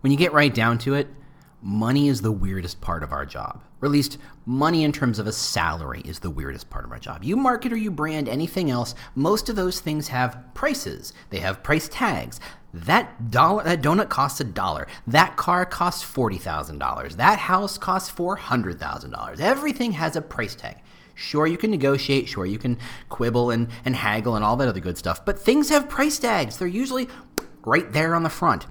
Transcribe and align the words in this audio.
when 0.00 0.10
you 0.10 0.18
get 0.18 0.32
right 0.32 0.52
down 0.52 0.78
to 0.78 0.94
it, 0.94 1.08
money 1.62 2.08
is 2.08 2.22
the 2.22 2.32
weirdest 2.32 2.80
part 2.80 3.02
of 3.02 3.12
our 3.12 3.26
job. 3.26 3.62
Or 3.80 3.86
at 3.86 3.92
least 3.92 4.18
money 4.46 4.84
in 4.84 4.92
terms 4.92 5.18
of 5.18 5.26
a 5.26 5.32
salary 5.32 6.02
is 6.04 6.18
the 6.18 6.30
weirdest 6.30 6.70
part 6.70 6.84
of 6.84 6.92
our 6.92 6.98
job. 6.98 7.24
You 7.24 7.36
market 7.36 7.72
or 7.72 7.76
you 7.76 7.90
brand 7.90 8.28
anything 8.28 8.70
else, 8.70 8.94
most 9.14 9.48
of 9.48 9.56
those 9.56 9.80
things 9.80 10.08
have 10.08 10.38
prices. 10.54 11.12
They 11.30 11.38
have 11.38 11.62
price 11.62 11.88
tags. 11.90 12.40
That 12.72 13.30
dollar 13.30 13.64
that 13.64 13.82
donut 13.82 14.08
costs 14.10 14.40
a 14.40 14.44
dollar. 14.44 14.86
That 15.06 15.36
car 15.36 15.66
costs 15.66 16.04
$40,000. 16.04 17.16
That 17.16 17.38
house 17.38 17.78
costs 17.78 18.10
$400,000. 18.12 19.40
Everything 19.40 19.92
has 19.92 20.16
a 20.16 20.22
price 20.22 20.54
tag. 20.54 20.76
Sure, 21.14 21.46
you 21.46 21.58
can 21.58 21.70
negotiate. 21.70 22.28
Sure, 22.28 22.46
you 22.46 22.58
can 22.58 22.78
quibble 23.08 23.50
and, 23.50 23.68
and 23.84 23.96
haggle 23.96 24.36
and 24.36 24.44
all 24.44 24.56
that 24.56 24.68
other 24.68 24.80
good 24.80 24.96
stuff. 24.96 25.24
But 25.24 25.38
things 25.38 25.68
have 25.68 25.88
price 25.88 26.18
tags. 26.18 26.56
They're 26.56 26.68
usually 26.68 27.08
right 27.64 27.92
there 27.92 28.14
on 28.14 28.22
the 28.22 28.30
front. 28.30 28.66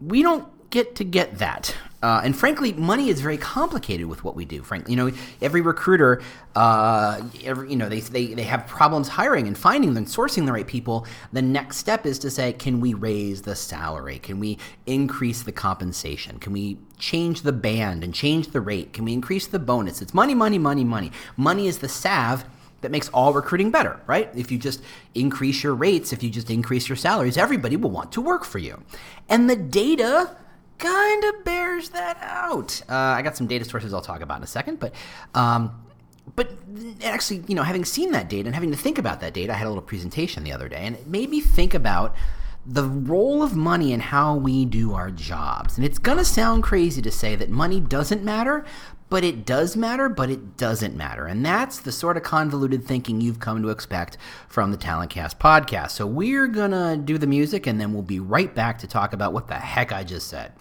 We 0.00 0.22
don't 0.22 0.46
get 0.70 0.96
to 0.96 1.04
get 1.04 1.38
that. 1.38 1.74
Uh, 2.00 2.20
and 2.22 2.36
frankly, 2.36 2.72
money 2.74 3.08
is 3.08 3.20
very 3.20 3.36
complicated 3.36 4.06
with 4.06 4.22
what 4.22 4.36
we 4.36 4.44
do. 4.44 4.62
Frankly, 4.62 4.94
you 4.94 4.96
know, 4.96 5.12
every 5.42 5.60
recruiter, 5.60 6.22
uh, 6.54 7.20
every, 7.42 7.70
you 7.70 7.76
know, 7.76 7.88
they, 7.88 7.98
they, 7.98 8.34
they 8.34 8.44
have 8.44 8.68
problems 8.68 9.08
hiring 9.08 9.48
and 9.48 9.58
finding 9.58 9.96
and 9.96 10.06
sourcing 10.06 10.46
the 10.46 10.52
right 10.52 10.66
people. 10.66 11.06
The 11.32 11.42
next 11.42 11.78
step 11.78 12.06
is 12.06 12.20
to 12.20 12.30
say, 12.30 12.52
can 12.52 12.80
we 12.80 12.94
raise 12.94 13.42
the 13.42 13.56
salary? 13.56 14.20
Can 14.20 14.38
we 14.38 14.58
increase 14.86 15.42
the 15.42 15.50
compensation? 15.50 16.38
Can 16.38 16.52
we 16.52 16.78
change 16.98 17.42
the 17.42 17.52
band 17.52 18.04
and 18.04 18.14
change 18.14 18.48
the 18.48 18.60
rate? 18.60 18.92
Can 18.92 19.04
we 19.04 19.12
increase 19.12 19.48
the 19.48 19.58
bonus? 19.58 20.00
It's 20.00 20.14
money, 20.14 20.34
money, 20.34 20.58
money, 20.58 20.84
money. 20.84 21.10
Money 21.36 21.66
is 21.66 21.78
the 21.78 21.88
salve 21.88 22.44
that 22.80 22.90
makes 22.90 23.08
all 23.08 23.32
recruiting 23.32 23.70
better, 23.70 24.00
right? 24.06 24.30
If 24.34 24.50
you 24.52 24.58
just 24.58 24.82
increase 25.14 25.62
your 25.62 25.74
rates, 25.74 26.12
if 26.12 26.22
you 26.22 26.30
just 26.30 26.50
increase 26.50 26.88
your 26.88 26.96
salaries, 26.96 27.36
everybody 27.36 27.76
will 27.76 27.90
want 27.90 28.12
to 28.12 28.20
work 28.20 28.44
for 28.44 28.58
you. 28.58 28.82
And 29.28 29.50
the 29.50 29.56
data 29.56 30.36
kind 30.78 31.24
of 31.24 31.44
bears 31.44 31.88
that 31.90 32.18
out. 32.22 32.80
Uh, 32.88 32.94
I 32.94 33.22
got 33.22 33.36
some 33.36 33.46
data 33.46 33.64
sources 33.64 33.92
I'll 33.92 34.00
talk 34.00 34.20
about 34.20 34.38
in 34.38 34.44
a 34.44 34.48
second, 34.48 34.78
but 34.78 34.94
um, 35.34 35.84
but 36.36 36.52
actually, 37.02 37.42
you 37.48 37.54
know, 37.54 37.62
having 37.62 37.84
seen 37.84 38.12
that 38.12 38.28
data 38.28 38.46
and 38.46 38.54
having 38.54 38.70
to 38.70 38.76
think 38.76 38.98
about 38.98 39.20
that 39.20 39.32
data, 39.34 39.52
I 39.52 39.56
had 39.56 39.66
a 39.66 39.70
little 39.70 39.82
presentation 39.82 40.44
the 40.44 40.52
other 40.52 40.68
day, 40.68 40.82
and 40.82 40.94
it 40.94 41.06
made 41.06 41.30
me 41.30 41.40
think 41.40 41.74
about 41.74 42.14
the 42.66 42.84
role 42.84 43.42
of 43.42 43.56
money 43.56 43.92
and 43.92 44.02
how 44.02 44.36
we 44.36 44.66
do 44.66 44.92
our 44.92 45.10
jobs. 45.10 45.76
And 45.76 45.86
it's 45.86 45.98
going 45.98 46.18
to 46.18 46.24
sound 46.24 46.62
crazy 46.62 47.00
to 47.00 47.10
say 47.10 47.34
that 47.34 47.48
money 47.48 47.80
doesn't 47.80 48.22
matter, 48.22 48.66
but 49.10 49.24
it 49.24 49.46
does 49.46 49.76
matter, 49.76 50.08
but 50.08 50.30
it 50.30 50.56
doesn't 50.56 50.94
matter. 50.94 51.26
And 51.26 51.44
that's 51.44 51.78
the 51.78 51.92
sort 51.92 52.16
of 52.16 52.22
convoluted 52.22 52.84
thinking 52.84 53.20
you've 53.20 53.40
come 53.40 53.62
to 53.62 53.70
expect 53.70 54.18
from 54.48 54.70
the 54.70 54.76
Talentcast 54.76 55.38
podcast. 55.38 55.92
So 55.92 56.06
we're 56.06 56.46
going 56.46 56.72
to 56.72 57.00
do 57.02 57.16
the 57.16 57.26
music 57.26 57.66
and 57.66 57.80
then 57.80 57.92
we'll 57.94 58.02
be 58.02 58.20
right 58.20 58.54
back 58.54 58.78
to 58.80 58.86
talk 58.86 59.14
about 59.14 59.32
what 59.32 59.48
the 59.48 59.54
heck 59.54 59.92
I 59.92 60.04
just 60.04 60.28
said. 60.28 60.52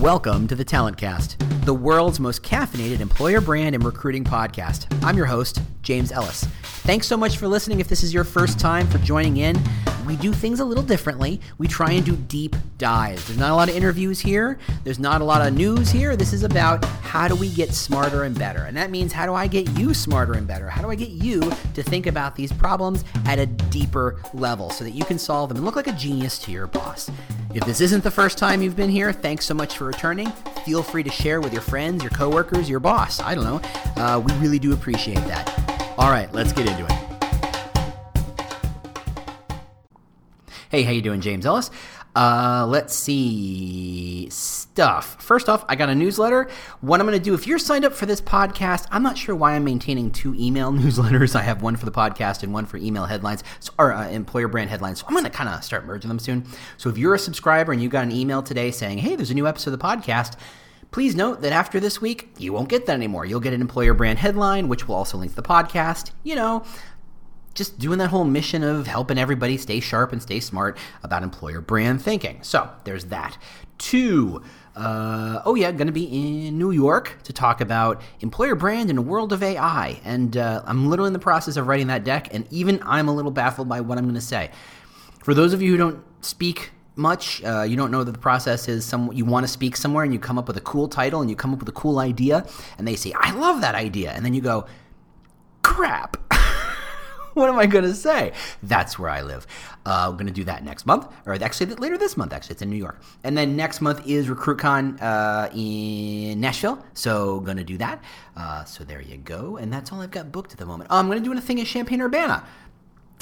Welcome 0.00 0.48
to 0.48 0.56
the 0.56 0.64
Talent 0.64 0.96
Cast, 0.96 1.38
the 1.64 1.74
world's 1.74 2.18
most 2.18 2.42
caffeinated 2.42 3.00
employer 3.00 3.40
brand 3.40 3.74
and 3.74 3.84
recruiting 3.84 4.24
podcast. 4.24 4.86
I'm 5.04 5.16
your 5.16 5.26
host, 5.26 5.60
James 5.82 6.10
Ellis. 6.10 6.44
Thanks 6.82 7.06
so 7.06 7.16
much 7.16 7.36
for 7.36 7.46
listening. 7.46 7.78
If 7.78 7.88
this 7.88 8.02
is 8.02 8.12
your 8.12 8.24
first 8.24 8.58
time 8.58 8.88
for 8.88 8.98
joining 8.98 9.36
in, 9.36 9.62
we 10.06 10.16
do 10.16 10.32
things 10.32 10.60
a 10.60 10.64
little 10.64 10.82
differently. 10.82 11.40
We 11.58 11.68
try 11.68 11.92
and 11.92 12.04
do 12.04 12.16
deep 12.16 12.56
dives. 12.78 13.26
There's 13.26 13.38
not 13.38 13.50
a 13.50 13.54
lot 13.54 13.68
of 13.68 13.76
interviews 13.76 14.20
here, 14.20 14.58
there's 14.84 14.98
not 14.98 15.20
a 15.20 15.24
lot 15.24 15.46
of 15.46 15.54
news 15.54 15.90
here. 15.90 16.16
This 16.16 16.32
is 16.32 16.42
about 16.42 16.84
how 16.84 17.28
do 17.28 17.36
we 17.36 17.48
get 17.50 17.72
smarter 17.72 18.24
and 18.24 18.38
better. 18.38 18.64
And 18.64 18.76
that 18.76 18.90
means 18.90 19.12
how 19.12 19.26
do 19.26 19.34
I 19.34 19.46
get 19.46 19.68
you 19.78 19.94
smarter 19.94 20.34
and 20.34 20.46
better? 20.46 20.68
How 20.68 20.82
do 20.82 20.90
I 20.90 20.94
get 20.94 21.10
you 21.10 21.40
to 21.40 21.82
think 21.82 22.06
about 22.06 22.36
these 22.36 22.52
problems 22.52 23.04
at 23.26 23.38
a 23.38 23.46
deeper 23.46 24.20
level 24.34 24.70
so 24.70 24.84
that 24.84 24.92
you 24.92 25.04
can 25.04 25.18
solve 25.18 25.48
them 25.48 25.58
and 25.58 25.64
look 25.64 25.76
like 25.76 25.86
a 25.86 25.92
genius 25.92 26.38
to 26.40 26.52
your 26.52 26.66
boss? 26.66 27.10
If 27.54 27.64
this 27.64 27.80
isn't 27.80 28.02
the 28.02 28.10
first 28.10 28.38
time 28.38 28.62
you've 28.62 28.76
been 28.76 28.90
here, 28.90 29.12
thanks 29.12 29.44
so 29.44 29.54
much 29.54 29.76
for 29.76 29.84
returning. 29.84 30.30
Feel 30.64 30.82
free 30.82 31.02
to 31.02 31.10
share 31.10 31.40
with 31.40 31.52
your 31.52 31.62
friends, 31.62 32.02
your 32.02 32.10
coworkers, 32.10 32.68
your 32.68 32.80
boss. 32.80 33.20
I 33.20 33.34
don't 33.34 33.44
know. 33.44 33.60
Uh, 33.96 34.20
we 34.20 34.32
really 34.34 34.58
do 34.58 34.72
appreciate 34.72 35.16
that. 35.26 35.94
All 35.98 36.10
right, 36.10 36.32
let's 36.32 36.52
get 36.52 36.66
into 36.66 36.86
it. 36.86 37.01
Hey, 40.72 40.84
how 40.84 40.90
you 40.90 41.02
doing, 41.02 41.20
James 41.20 41.44
Ellis? 41.44 41.70
Uh, 42.16 42.64
let's 42.66 42.94
see 42.94 44.26
stuff. 44.30 45.22
First 45.22 45.50
off, 45.50 45.66
I 45.68 45.76
got 45.76 45.90
a 45.90 45.94
newsletter. 45.94 46.48
What 46.80 46.98
I'm 46.98 47.06
going 47.06 47.18
to 47.18 47.22
do, 47.22 47.34
if 47.34 47.46
you're 47.46 47.58
signed 47.58 47.84
up 47.84 47.92
for 47.92 48.06
this 48.06 48.22
podcast, 48.22 48.86
I'm 48.90 49.02
not 49.02 49.18
sure 49.18 49.36
why 49.36 49.52
I'm 49.52 49.64
maintaining 49.64 50.10
two 50.10 50.34
email 50.34 50.72
newsletters. 50.72 51.36
I 51.36 51.42
have 51.42 51.60
one 51.60 51.76
for 51.76 51.84
the 51.84 51.92
podcast 51.92 52.42
and 52.42 52.54
one 52.54 52.64
for 52.64 52.78
email 52.78 53.04
headlines 53.04 53.44
or 53.78 53.92
uh, 53.92 54.08
employer 54.08 54.48
brand 54.48 54.70
headlines. 54.70 55.00
So 55.00 55.06
I'm 55.08 55.12
going 55.12 55.24
to 55.24 55.30
kind 55.30 55.50
of 55.50 55.62
start 55.62 55.84
merging 55.84 56.08
them 56.08 56.18
soon. 56.18 56.46
So 56.78 56.88
if 56.88 56.96
you're 56.96 57.12
a 57.12 57.18
subscriber 57.18 57.72
and 57.72 57.82
you 57.82 57.90
got 57.90 58.04
an 58.04 58.12
email 58.12 58.42
today 58.42 58.70
saying, 58.70 58.96
"Hey, 58.96 59.14
there's 59.14 59.30
a 59.30 59.34
new 59.34 59.46
episode 59.46 59.74
of 59.74 59.78
the 59.78 59.84
podcast," 59.84 60.38
Please 60.92 61.16
note 61.16 61.40
that 61.40 61.52
after 61.52 61.80
this 61.80 62.02
week, 62.02 62.28
you 62.36 62.52
won't 62.52 62.68
get 62.68 62.84
that 62.84 62.92
anymore. 62.92 63.24
You'll 63.24 63.40
get 63.40 63.54
an 63.54 63.62
employer 63.62 63.94
brand 63.94 64.18
headline, 64.18 64.68
which 64.68 64.86
will 64.86 64.94
also 64.94 65.16
link 65.16 65.32
to 65.32 65.36
the 65.36 65.42
podcast. 65.42 66.10
You 66.22 66.34
know, 66.34 66.64
just 67.54 67.78
doing 67.78 67.98
that 67.98 68.08
whole 68.08 68.24
mission 68.24 68.62
of 68.62 68.86
helping 68.86 69.18
everybody 69.18 69.56
stay 69.58 69.80
sharp 69.80 70.12
and 70.12 70.22
stay 70.22 70.40
smart 70.40 70.78
about 71.02 71.22
employer 71.22 71.60
brand 71.60 72.02
thinking. 72.02 72.38
So 72.42 72.70
there's 72.84 73.06
that. 73.06 73.38
Two, 73.78 74.42
uh, 74.76 75.42
oh 75.44 75.54
yeah, 75.54 75.72
going 75.72 75.86
to 75.86 75.92
be 75.92 76.46
in 76.46 76.58
New 76.58 76.70
York 76.70 77.18
to 77.24 77.32
talk 77.32 77.60
about 77.60 78.00
employer 78.20 78.54
brand 78.54 78.90
in 78.90 78.98
a 78.98 79.02
world 79.02 79.32
of 79.32 79.42
AI. 79.42 80.00
And 80.04 80.36
uh, 80.36 80.62
I'm 80.66 80.88
literally 80.88 81.08
in 81.08 81.12
the 81.12 81.18
process 81.18 81.56
of 81.56 81.66
writing 81.66 81.88
that 81.88 82.04
deck, 82.04 82.32
and 82.32 82.46
even 82.50 82.80
I'm 82.84 83.08
a 83.08 83.14
little 83.14 83.30
baffled 83.30 83.68
by 83.68 83.80
what 83.80 83.98
I'm 83.98 84.04
going 84.04 84.14
to 84.14 84.20
say. 84.20 84.50
For 85.22 85.34
those 85.34 85.52
of 85.52 85.62
you 85.62 85.72
who 85.72 85.76
don't 85.76 86.04
speak 86.20 86.70
much. 86.94 87.42
Uh, 87.42 87.62
you 87.62 87.76
don't 87.76 87.90
know 87.90 88.04
that 88.04 88.12
the 88.12 88.18
process 88.18 88.68
is 88.68 88.84
some 88.84 89.10
you 89.12 89.24
want 89.24 89.44
to 89.44 89.48
speak 89.48 89.76
somewhere 89.76 90.04
and 90.04 90.12
you 90.12 90.18
come 90.18 90.38
up 90.38 90.46
with 90.46 90.56
a 90.56 90.60
cool 90.60 90.88
title 90.88 91.20
and 91.20 91.30
you 91.30 91.36
come 91.36 91.52
up 91.52 91.58
with 91.58 91.68
a 91.68 91.72
cool 91.72 91.98
idea 91.98 92.46
and 92.78 92.86
they 92.86 92.96
say, 92.96 93.12
"I 93.16 93.32
love 93.32 93.60
that 93.62 93.74
idea," 93.74 94.12
and 94.12 94.24
then 94.24 94.34
you 94.34 94.40
go, 94.40 94.66
"Crap." 95.62 96.16
what 97.34 97.48
am 97.48 97.58
I 97.58 97.66
going 97.66 97.84
to 97.84 97.94
say? 97.94 98.32
That's 98.62 98.98
where 98.98 99.10
I 99.10 99.22
live. 99.22 99.46
Uh, 99.86 100.08
we're 100.10 100.16
going 100.16 100.26
to 100.26 100.32
do 100.32 100.44
that 100.44 100.64
next 100.64 100.86
month, 100.86 101.08
or 101.26 101.34
actually 101.34 101.74
later 101.76 101.96
this 101.96 102.16
month. 102.16 102.32
Actually, 102.32 102.54
it's 102.54 102.62
in 102.62 102.70
New 102.70 102.76
York. 102.76 103.00
And 103.24 103.36
then 103.36 103.56
next 103.56 103.80
month 103.80 104.06
is 104.06 104.28
RecruitCon 104.28 105.00
uh, 105.00 105.48
in 105.54 106.40
Nashville. 106.40 106.84
So 106.94 107.40
going 107.40 107.56
to 107.56 107.64
do 107.64 107.78
that. 107.78 108.02
Uh, 108.36 108.64
so 108.64 108.84
there 108.84 109.00
you 109.00 109.16
go. 109.16 109.56
And 109.56 109.72
that's 109.72 109.92
all 109.92 110.00
I've 110.00 110.10
got 110.10 110.30
booked 110.30 110.52
at 110.52 110.58
the 110.58 110.66
moment. 110.66 110.88
Oh, 110.90 110.98
I'm 110.98 111.06
going 111.06 111.18
to 111.18 111.24
do 111.24 111.36
a 111.36 111.40
thing 111.40 111.60
at 111.60 111.66
Champaign 111.66 112.00
Urbana 112.00 112.44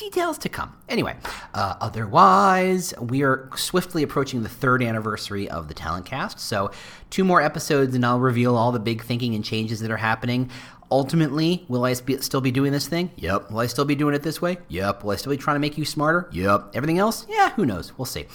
details 0.00 0.38
to 0.38 0.48
come. 0.48 0.74
Anyway, 0.88 1.14
uh, 1.52 1.74
otherwise, 1.80 2.94
we 2.98 3.22
are 3.22 3.50
swiftly 3.54 4.02
approaching 4.02 4.42
the 4.42 4.48
third 4.48 4.82
anniversary 4.82 5.48
of 5.48 5.68
the 5.68 5.74
Talent 5.74 6.06
Cast. 6.06 6.40
So, 6.40 6.70
two 7.10 7.22
more 7.22 7.42
episodes, 7.42 7.94
and 7.94 8.04
I'll 8.04 8.18
reveal 8.18 8.56
all 8.56 8.72
the 8.72 8.80
big 8.80 9.04
thinking 9.04 9.34
and 9.34 9.44
changes 9.44 9.80
that 9.80 9.90
are 9.90 9.98
happening. 9.98 10.50
Ultimately, 10.92 11.64
will 11.68 11.84
I 11.84 11.92
sp- 11.94 12.20
still 12.20 12.40
be 12.40 12.50
doing 12.50 12.72
this 12.72 12.88
thing? 12.88 13.10
Yep. 13.16 13.50
Will 13.50 13.60
I 13.60 13.66
still 13.66 13.84
be 13.84 13.94
doing 13.94 14.14
it 14.14 14.22
this 14.22 14.42
way? 14.42 14.58
Yep. 14.68 15.04
Will 15.04 15.12
I 15.12 15.16
still 15.16 15.30
be 15.30 15.36
trying 15.36 15.54
to 15.54 15.60
make 15.60 15.78
you 15.78 15.84
smarter? 15.84 16.28
Yep. 16.32 16.72
Everything 16.74 16.98
else? 16.98 17.26
Yeah, 17.28 17.50
who 17.50 17.64
knows? 17.64 17.96
We'll 17.96 18.06
see. 18.06 18.26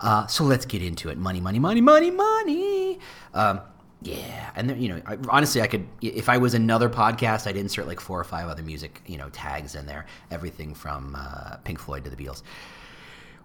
Uh, 0.00 0.26
so 0.26 0.44
let's 0.44 0.64
get 0.64 0.82
into 0.82 1.08
it. 1.08 1.18
Money, 1.18 1.40
money, 1.40 1.58
money, 1.58 1.80
money, 1.80 2.10
money. 2.10 2.98
Um, 3.32 3.60
yeah, 4.04 4.50
and 4.54 4.68
there, 4.68 4.76
you 4.76 4.90
know, 4.90 5.00
I, 5.06 5.16
honestly, 5.30 5.62
I 5.62 5.66
could 5.66 5.86
if 6.02 6.28
I 6.28 6.36
was 6.36 6.52
another 6.52 6.90
podcast, 6.90 7.46
I'd 7.46 7.56
insert 7.56 7.86
like 7.86 8.00
four 8.00 8.20
or 8.20 8.24
five 8.24 8.48
other 8.48 8.62
music, 8.62 9.00
you 9.06 9.16
know, 9.16 9.30
tags 9.30 9.74
in 9.74 9.86
there. 9.86 10.04
Everything 10.30 10.74
from 10.74 11.16
uh, 11.18 11.56
Pink 11.64 11.78
Floyd 11.78 12.04
to 12.04 12.10
the 12.10 12.16
Beatles, 12.16 12.42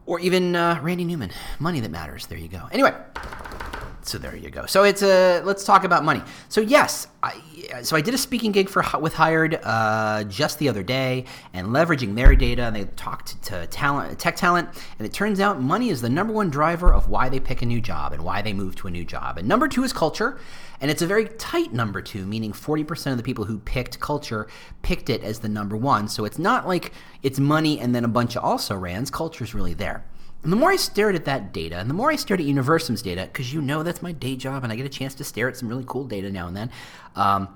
or 0.10 0.20
even 0.20 0.56
uh, 0.56 0.80
Randy 0.82 1.06
Newman. 1.06 1.30
Money 1.60 1.80
that 1.82 1.92
matters. 1.92 2.26
There 2.26 2.38
you 2.38 2.48
go. 2.48 2.68
Anyway, 2.72 2.96
so 4.02 4.18
there 4.18 4.36
you 4.36 4.50
go. 4.50 4.66
So 4.66 4.84
it's 4.84 5.04
a 5.04 5.42
let's 5.46 5.64
talk 5.64 5.84
about 5.84 6.04
money. 6.04 6.24
So 6.50 6.62
yes, 6.62 7.08
I, 7.22 7.40
so 7.84 7.96
I 7.96 8.02
did 8.02 8.16
a 8.16 8.18
speaking 8.18 8.52
gig 8.52 8.70
for 8.70 8.84
with 9.00 9.14
Hired 9.14 9.60
uh, 9.64 10.24
just 10.24 10.58
the 10.58 10.68
other 10.68 10.82
day, 10.82 11.26
and 11.54 11.68
leveraging 11.68 12.16
their 12.16 12.36
data, 12.36 12.64
and 12.64 12.76
they 12.76 12.86
talked 12.96 13.40
to 13.44 13.68
talent, 13.68 14.18
tech 14.18 14.36
talent, 14.36 14.70
and 14.98 15.06
it 15.06 15.14
turns 15.14 15.40
out 15.40 15.62
money 15.62 15.90
is 15.90 16.02
the 16.02 16.10
number 16.10 16.34
one 16.34 16.50
driver 16.50 16.92
of 16.92 17.08
why 17.08 17.30
they 17.30 17.40
pick 17.40 17.62
a 17.62 17.66
new 17.68 17.80
job 17.80 18.12
and 18.12 18.24
why 18.24 18.42
they 18.42 18.52
move 18.52 18.76
to 18.78 18.88
a 18.88 18.92
new 18.92 19.06
job. 19.06 19.38
And 19.38 19.48
number 19.48 19.68
two 19.68 19.84
is 19.84 19.94
culture, 19.94 20.40
and 20.82 20.90
it's 20.90 21.02
a 21.02 21.08
very 21.08 21.28
tight 21.28 21.74
number 21.74 22.02
two, 22.02 22.26
meaning 22.26 22.54
forty 22.54 22.84
percent 22.84 23.12
of 23.12 23.18
the 23.18 23.24
people 23.24 23.46
who 23.46 23.60
picked 23.60 24.00
culture 24.00 24.48
picked 24.82 25.10
it 25.10 25.24
as 25.24 25.40
the 25.40 25.50
number 25.50 25.76
one. 25.76 26.08
So 26.08 26.26
it's 26.26 26.40
not 26.40 26.68
like 26.68 26.94
it's 27.24 27.40
money 27.40 27.80
and 27.80 27.94
then 27.94 28.06
a 28.06 28.10
bunch 28.10 28.36
of 28.36 28.44
also 28.44 28.76
rans. 28.76 29.10
Culture 29.10 29.44
is 29.44 29.54
really 29.54 29.74
there. 29.74 30.06
And 30.42 30.54
the 30.54 30.58
more 30.58 30.72
I 30.72 30.78
stared 30.78 31.16
at 31.16 31.26
that 31.26 31.52
data, 31.52 31.78
and 31.78 31.90
the 31.90 31.94
more 31.94 32.12
I 32.12 32.16
stared 32.16 32.40
at 32.40 32.46
Universum's 32.46 33.02
data, 33.02 33.24
because 33.26 33.54
you 33.54 33.62
know 33.62 33.84
that's 33.84 34.02
my 34.02 34.14
day 34.14 34.38
job, 34.38 34.64
and 34.64 34.72
I 34.72 34.78
get 34.78 34.86
a 34.86 34.90
chance 34.90 35.14
to 35.16 35.26
stare 35.26 35.50
at 35.50 35.58
some 35.58 35.68
really 35.68 35.84
cool 35.86 36.06
data 36.06 36.32
now 36.32 36.48
and 36.48 36.56
then, 36.56 36.72
um, 37.16 37.50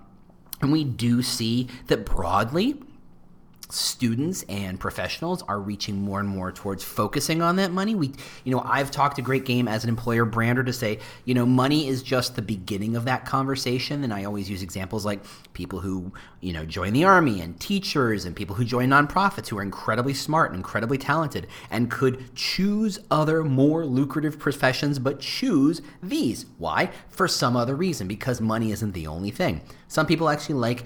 and 0.61 0.71
we 0.71 0.83
do 0.83 1.21
see 1.21 1.69
that 1.87 2.05
broadly, 2.05 2.81
students 3.69 4.43
and 4.49 4.79
professionals 4.79 5.41
are 5.43 5.59
reaching 5.59 6.01
more 6.01 6.19
and 6.19 6.29
more 6.29 6.51
towards 6.51 6.83
focusing 6.83 7.41
on 7.41 7.55
that 7.55 7.71
money. 7.71 7.95
We, 7.95 8.11
you 8.43 8.51
know, 8.53 8.61
I've 8.65 8.91
talked 8.91 9.17
a 9.17 9.21
great 9.21 9.45
game 9.45 9.67
as 9.67 9.83
an 9.83 9.89
employer 9.89 10.25
brander 10.25 10.63
to 10.63 10.73
say, 10.73 10.99
you 11.25 11.33
know, 11.33 11.45
money 11.45 11.87
is 11.87 12.03
just 12.03 12.35
the 12.35 12.41
beginning 12.41 12.95
of 12.95 13.05
that 13.05 13.25
conversation. 13.25 14.03
And 14.03 14.13
I 14.13 14.25
always 14.25 14.49
use 14.49 14.61
examples 14.61 15.05
like 15.05 15.23
people 15.53 15.79
who, 15.79 16.11
you 16.41 16.53
know, 16.53 16.65
join 16.65 16.93
the 16.93 17.03
army 17.03 17.41
and 17.41 17.59
teachers 17.59 18.25
and 18.25 18.35
people 18.35 18.55
who 18.55 18.65
join 18.65 18.89
nonprofits 18.89 19.47
who 19.47 19.57
are 19.57 19.63
incredibly 19.63 20.13
smart 20.13 20.51
and 20.51 20.57
incredibly 20.57 20.97
talented 20.97 21.47
and 21.71 21.89
could 21.89 22.35
choose 22.35 22.99
other 23.09 23.43
more 23.43 23.85
lucrative 23.85 24.37
professions, 24.39 24.99
but 24.99 25.19
choose 25.19 25.81
these. 26.01 26.45
Why? 26.57 26.91
For 27.09 27.27
some 27.27 27.55
other 27.55 27.75
reason, 27.75 28.07
because 28.07 28.41
money 28.41 28.71
isn't 28.71 28.93
the 28.93 29.07
only 29.07 29.31
thing. 29.31 29.61
Some 29.87 30.05
people 30.05 30.29
actually 30.29 30.55
like 30.55 30.83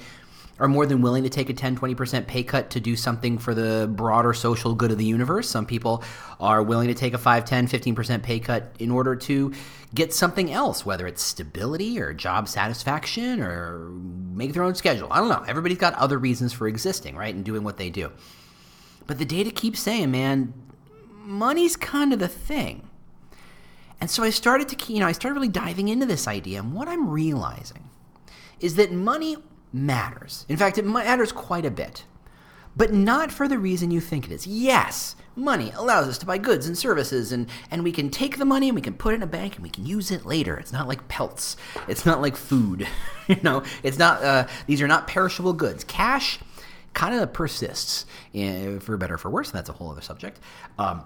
are 0.60 0.68
more 0.68 0.86
than 0.86 1.02
willing 1.02 1.24
to 1.24 1.30
take 1.30 1.50
a 1.50 1.54
10 1.54 1.78
20% 1.78 2.28
pay 2.28 2.44
cut 2.44 2.70
to 2.72 2.80
do 2.80 2.96
something 2.96 3.38
for 3.38 3.54
the 3.54 3.90
broader 3.92 4.34
social 4.34 4.74
good 4.74 4.92
of 4.92 4.98
the 4.98 5.06
universe. 5.06 5.50
Some 5.50 5.66
people 5.66 6.04
are 6.40 6.64
willing 6.64 6.88
to 6.88 6.94
take 6.94 7.14
a 7.14 7.18
5, 7.18 7.46
10, 7.46 7.68
15% 7.68 8.24
pay 8.24 8.40
cut 8.40 8.76
in 8.80 8.92
order 8.92 9.16
to 9.16 9.54
get 9.94 10.14
something 10.14 10.52
else, 10.52 10.86
whether 10.86 11.08
it's 11.08 11.22
stability 11.22 12.00
or 12.00 12.14
job 12.14 12.48
satisfaction 12.48 13.42
or 13.42 13.90
make 14.34 14.54
their 14.54 14.64
own 14.64 14.76
schedule. 14.76 15.08
I 15.12 15.20
don't 15.20 15.30
know. 15.30 15.44
Everybody's 15.48 15.78
got 15.78 15.94
other 15.96 16.18
reasons 16.18 16.54
for 16.54 16.68
existing, 16.68 17.16
right? 17.16 17.34
And 17.34 17.46
doing 17.46 17.64
what 17.64 17.78
they 17.78 17.90
do. 17.90 18.12
But 19.06 19.20
the 19.20 19.26
data 19.26 19.52
keeps 19.52 19.80
saying, 19.80 20.12
man, 20.12 20.54
money's 21.14 21.76
kind 21.76 22.14
of 22.14 22.20
the 22.20 22.28
thing. 22.28 22.90
And 24.00 24.10
so 24.10 24.24
I 24.24 24.30
started 24.30 24.70
to, 24.70 24.94
you 24.94 25.00
know, 25.00 25.08
I 25.08 25.12
started 25.12 25.36
really 25.36 25.48
diving 25.48 25.88
into 25.88 26.06
this 26.06 26.28
idea. 26.28 26.60
And 26.60 26.74
what 26.74 26.88
I'm 26.88 27.10
realizing 27.10 27.90
is 28.60 28.76
that 28.76 28.92
money 28.92 29.38
matters. 29.74 30.46
In 30.50 30.58
fact, 30.58 30.78
it 30.78 30.86
matters 30.86 31.32
quite 31.32 31.66
a 31.66 31.72
bit. 31.72 32.06
But 32.76 32.94
not 32.94 33.32
for 33.32 33.48
the 33.48 33.58
reason 33.58 33.90
you 33.90 34.00
think 34.00 34.26
it 34.26 34.32
is. 34.32 34.46
Yes, 34.46 35.16
money 35.36 35.72
allows 35.76 36.08
us 36.08 36.18
to 36.20 36.28
buy 36.28 36.38
goods 36.38 36.68
and 36.68 36.78
services, 36.78 37.32
and, 37.32 37.50
and 37.72 37.84
we 37.84 37.92
can 37.92 38.12
take 38.12 38.38
the 38.38 38.46
money 38.46 38.70
and 38.70 38.76
we 38.76 38.82
can 38.82 38.94
put 38.94 39.14
it 39.14 39.18
in 39.18 39.24
a 39.24 39.28
bank 39.28 39.56
and 39.56 39.64
we 39.64 39.72
can 39.72 39.84
use 39.84 40.12
it 40.12 40.28
later. 40.28 40.56
It's 40.58 40.72
not 40.72 40.88
like 40.88 41.08
pelts. 41.08 41.58
It's 41.88 42.06
not 42.06 42.22
like 42.22 42.36
food. 42.36 42.88
you 43.28 43.38
know, 43.42 43.64
it's 43.82 43.98
not. 43.98 44.24
Uh, 44.24 44.48
these 44.68 44.82
are 44.82 44.88
not 44.88 45.08
perishable 45.08 45.54
goods. 45.54 45.84
Cash 45.84 46.40
kind 46.94 47.16
of 47.16 47.34
persists, 47.34 48.06
eh, 48.36 48.78
for 48.80 48.96
better 48.98 49.16
or 49.16 49.18
for 49.18 49.30
worse. 49.32 49.50
And 49.50 49.58
that's 49.58 49.70
a 49.70 49.74
whole 49.74 49.90
other 49.92 50.02
subject. 50.02 50.40
Um, 50.78 51.04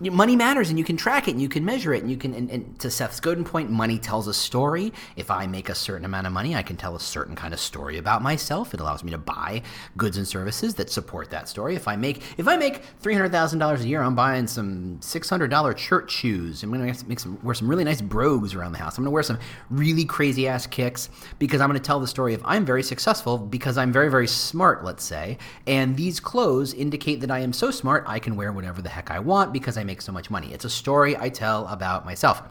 money 0.00 0.36
matters 0.36 0.70
and 0.70 0.78
you 0.78 0.84
can 0.84 0.96
track 0.96 1.26
it 1.26 1.32
and 1.32 1.42
you 1.42 1.48
can 1.48 1.64
measure 1.64 1.92
it 1.92 2.02
and 2.02 2.10
you 2.10 2.16
can 2.16 2.32
and, 2.34 2.50
and, 2.50 2.78
to 2.78 2.90
seth's 2.90 3.18
godin 3.18 3.44
point 3.44 3.70
money 3.70 3.98
tells 3.98 4.28
a 4.28 4.34
story. 4.34 4.92
If 5.16 5.30
i 5.30 5.46
make 5.46 5.68
a 5.68 5.74
certain 5.74 6.04
amount 6.04 6.26
of 6.26 6.32
money 6.32 6.54
i 6.54 6.62
can 6.62 6.76
tell 6.76 6.94
a 6.94 7.00
certain 7.00 7.34
kind 7.34 7.52
of 7.52 7.60
story 7.60 7.98
about 7.98 8.22
myself. 8.22 8.74
It 8.74 8.80
allows 8.80 9.02
me 9.02 9.10
to 9.10 9.18
buy 9.18 9.62
goods 9.96 10.16
and 10.16 10.26
services 10.26 10.74
that 10.76 10.90
support 10.90 11.30
that 11.30 11.48
story. 11.48 11.74
If 11.74 11.88
i 11.88 11.96
make 11.96 12.22
if 12.36 12.46
i 12.46 12.56
make 12.56 12.82
$300000 13.02 13.80
a 13.80 13.88
year 13.88 14.02
i'm 14.02 14.14
buying 14.14 14.46
some 14.46 14.98
$600 15.00 15.76
church 15.76 16.10
shoes. 16.10 16.62
I'm 16.62 16.70
going 16.72 16.94
to 16.94 17.06
make 17.06 17.18
some 17.18 17.38
wear 17.42 17.54
some 17.54 17.68
really 17.68 17.84
nice 17.84 18.00
brogues 18.00 18.54
around 18.54 18.72
the 18.72 18.78
house. 18.78 18.98
I'm 18.98 19.04
going 19.04 19.10
to 19.10 19.14
wear 19.14 19.22
some 19.22 19.38
really 19.70 20.04
crazy 20.04 20.46
ass 20.46 20.66
kicks 20.66 21.08
because 21.38 21.60
i'm 21.60 21.68
going 21.68 21.80
to 21.80 21.84
tell 21.84 22.00
the 22.00 22.06
story 22.06 22.34
of 22.34 22.42
i'm 22.44 22.64
very 22.64 22.82
successful 22.82 23.36
because 23.38 23.76
i'm 23.76 23.92
very 23.92 24.10
very 24.10 24.28
smart 24.28 24.84
let's 24.84 25.02
say. 25.02 25.38
And 25.66 25.96
these 25.96 26.20
clothes 26.20 26.72
indicate 26.72 27.20
that 27.20 27.30
i 27.30 27.40
am 27.40 27.52
so 27.52 27.70
smart 27.70 28.04
i 28.06 28.18
can 28.18 28.36
wear 28.36 28.52
whatever 28.52 28.80
the 28.80 28.88
heck 28.88 29.10
i 29.10 29.18
want 29.18 29.52
because 29.52 29.76
i 29.76 29.87
make 29.88 30.00
so 30.00 30.12
much 30.12 30.30
money. 30.30 30.52
It's 30.52 30.64
a 30.64 30.70
story 30.70 31.16
I 31.16 31.28
tell 31.30 31.66
about 31.66 32.04
myself. 32.04 32.42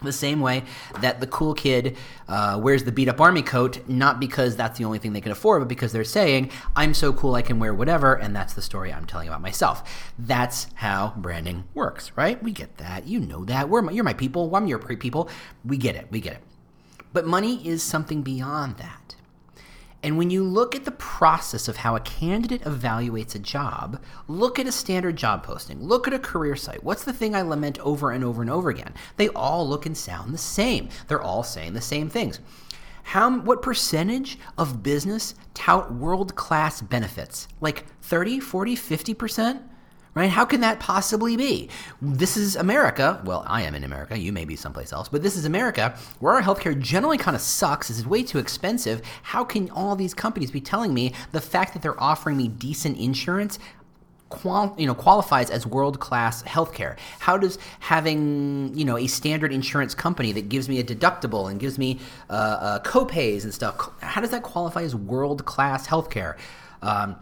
The 0.00 0.12
same 0.12 0.40
way 0.40 0.62
that 1.00 1.18
the 1.18 1.26
cool 1.26 1.54
kid 1.54 1.96
uh, 2.28 2.60
wears 2.62 2.84
the 2.84 2.92
beat 2.92 3.08
up 3.08 3.20
army 3.20 3.42
coat, 3.42 3.80
not 3.88 4.20
because 4.20 4.54
that's 4.54 4.78
the 4.78 4.84
only 4.84 4.98
thing 4.98 5.12
they 5.12 5.20
can 5.20 5.32
afford, 5.32 5.60
but 5.60 5.68
because 5.68 5.90
they're 5.90 6.04
saying, 6.04 6.50
I'm 6.76 6.94
so 6.94 7.12
cool 7.12 7.34
I 7.34 7.42
can 7.42 7.58
wear 7.58 7.74
whatever, 7.74 8.14
and 8.14 8.34
that's 8.36 8.54
the 8.54 8.62
story 8.62 8.92
I'm 8.92 9.06
telling 9.06 9.26
about 9.26 9.40
myself. 9.40 9.82
That's 10.16 10.68
how 10.74 11.14
branding 11.16 11.64
works, 11.74 12.12
right? 12.14 12.40
We 12.40 12.52
get 12.52 12.76
that. 12.76 13.08
You 13.08 13.18
know 13.18 13.44
that. 13.46 13.68
We're 13.68 13.82
my, 13.82 13.90
you're 13.90 14.04
my 14.04 14.14
people. 14.14 14.54
I'm 14.54 14.68
your 14.68 14.78
people. 14.78 15.28
We 15.64 15.76
get 15.76 15.96
it. 15.96 16.06
We 16.10 16.20
get 16.20 16.34
it. 16.34 16.42
But 17.12 17.26
money 17.26 17.66
is 17.66 17.82
something 17.82 18.22
beyond 18.22 18.76
that. 18.76 19.16
And 20.02 20.16
when 20.16 20.30
you 20.30 20.44
look 20.44 20.76
at 20.76 20.84
the 20.84 20.92
process 20.92 21.66
of 21.66 21.78
how 21.78 21.96
a 21.96 22.00
candidate 22.00 22.62
evaluates 22.62 23.34
a 23.34 23.40
job, 23.40 24.00
look 24.28 24.58
at 24.58 24.66
a 24.66 24.72
standard 24.72 25.16
job 25.16 25.42
posting, 25.42 25.82
look 25.82 26.06
at 26.06 26.14
a 26.14 26.20
career 26.20 26.54
site. 26.54 26.84
What's 26.84 27.04
the 27.04 27.12
thing 27.12 27.34
I 27.34 27.42
lament 27.42 27.80
over 27.80 28.12
and 28.12 28.22
over 28.22 28.40
and 28.40 28.50
over 28.50 28.70
again? 28.70 28.94
They 29.16 29.28
all 29.30 29.68
look 29.68 29.86
and 29.86 29.96
sound 29.96 30.32
the 30.32 30.38
same. 30.38 30.88
They're 31.08 31.22
all 31.22 31.42
saying 31.42 31.72
the 31.72 31.80
same 31.80 32.08
things. 32.08 32.38
How, 33.02 33.40
what 33.40 33.62
percentage 33.62 34.38
of 34.56 34.82
business 34.82 35.34
tout 35.54 35.92
world 35.92 36.36
class 36.36 36.80
benefits? 36.80 37.48
Like 37.60 37.86
30, 38.02 38.38
40, 38.38 38.76
50%? 38.76 39.62
Right? 40.18 40.30
How 40.30 40.44
can 40.44 40.60
that 40.60 40.80
possibly 40.80 41.36
be? 41.36 41.68
This 42.02 42.36
is 42.36 42.56
America. 42.56 43.22
Well, 43.24 43.44
I 43.46 43.62
am 43.62 43.74
in 43.74 43.84
America. 43.84 44.18
You 44.18 44.32
may 44.32 44.44
be 44.44 44.56
someplace 44.56 44.92
else, 44.92 45.08
but 45.08 45.22
this 45.22 45.36
is 45.36 45.44
America 45.44 45.96
where 46.18 46.34
our 46.34 46.42
healthcare 46.42 46.78
generally 46.78 47.18
kind 47.18 47.34
of 47.34 47.40
sucks. 47.40 47.88
Is 47.88 48.06
way 48.06 48.22
too 48.22 48.38
expensive. 48.38 49.00
How 49.22 49.44
can 49.44 49.70
all 49.70 49.94
these 49.96 50.14
companies 50.14 50.50
be 50.50 50.60
telling 50.60 50.92
me 50.92 51.14
the 51.32 51.40
fact 51.40 51.72
that 51.72 51.82
they're 51.82 52.00
offering 52.02 52.36
me 52.36 52.48
decent 52.48 52.98
insurance? 52.98 53.58
Qual, 54.28 54.74
you 54.76 54.86
know, 54.86 54.94
qualifies 54.94 55.48
as 55.48 55.66
world 55.66 56.00
class 56.00 56.42
healthcare. 56.42 56.98
How 57.18 57.38
does 57.38 57.58
having 57.80 58.76
you 58.76 58.84
know 58.84 58.98
a 58.98 59.06
standard 59.06 59.52
insurance 59.52 59.94
company 59.94 60.32
that 60.32 60.48
gives 60.50 60.68
me 60.68 60.80
a 60.80 60.84
deductible 60.84 61.50
and 61.50 61.58
gives 61.58 61.78
me 61.78 62.00
uh, 62.28 62.32
uh, 62.32 62.78
copays 62.80 63.44
and 63.44 63.54
stuff? 63.54 63.90
How 64.02 64.20
does 64.20 64.30
that 64.30 64.42
qualify 64.42 64.82
as 64.82 64.94
world 64.94 65.44
class 65.46 65.86
healthcare? 65.86 66.36
Um, 66.82 67.16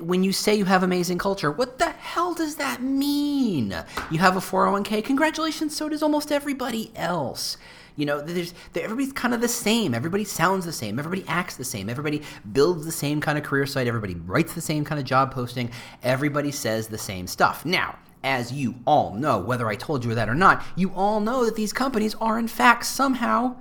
when 0.00 0.22
you 0.22 0.32
say 0.32 0.54
you 0.54 0.64
have 0.64 0.82
amazing 0.82 1.18
culture, 1.18 1.50
what 1.50 1.78
the 1.78 1.90
hell 1.90 2.34
does 2.34 2.56
that 2.56 2.82
mean? 2.82 3.76
You 4.10 4.18
have 4.18 4.36
a 4.36 4.40
401k, 4.40 5.04
congratulations, 5.04 5.76
so 5.76 5.88
does 5.88 6.02
almost 6.02 6.32
everybody 6.32 6.92
else. 6.96 7.56
You 7.96 8.06
know, 8.06 8.20
there's 8.20 8.54
everybody's 8.74 9.12
kind 9.12 9.34
of 9.34 9.40
the 9.40 9.48
same. 9.48 9.94
Everybody 9.94 10.24
sounds 10.24 10.64
the 10.64 10.72
same. 10.72 10.98
Everybody 10.98 11.24
acts 11.28 11.56
the 11.56 11.64
same. 11.64 11.90
Everybody 11.90 12.22
builds 12.52 12.86
the 12.86 12.92
same 12.92 13.20
kind 13.20 13.36
of 13.36 13.44
career 13.44 13.66
site. 13.66 13.86
Everybody 13.86 14.14
writes 14.14 14.54
the 14.54 14.62
same 14.62 14.84
kind 14.84 14.98
of 14.98 15.04
job 15.04 15.32
posting. 15.32 15.70
Everybody 16.02 16.52
says 16.52 16.88
the 16.88 16.98
same 16.98 17.26
stuff. 17.26 17.66
Now, 17.66 17.98
as 18.24 18.52
you 18.52 18.76
all 18.86 19.14
know, 19.14 19.38
whether 19.38 19.68
I 19.68 19.74
told 19.74 20.04
you 20.04 20.14
that 20.14 20.28
or 20.28 20.34
not, 20.34 20.64
you 20.74 20.92
all 20.94 21.20
know 21.20 21.44
that 21.44 21.56
these 21.56 21.72
companies 21.72 22.14
are 22.14 22.38
in 22.38 22.48
fact 22.48 22.86
somehow 22.86 23.56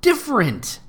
different 0.00 0.80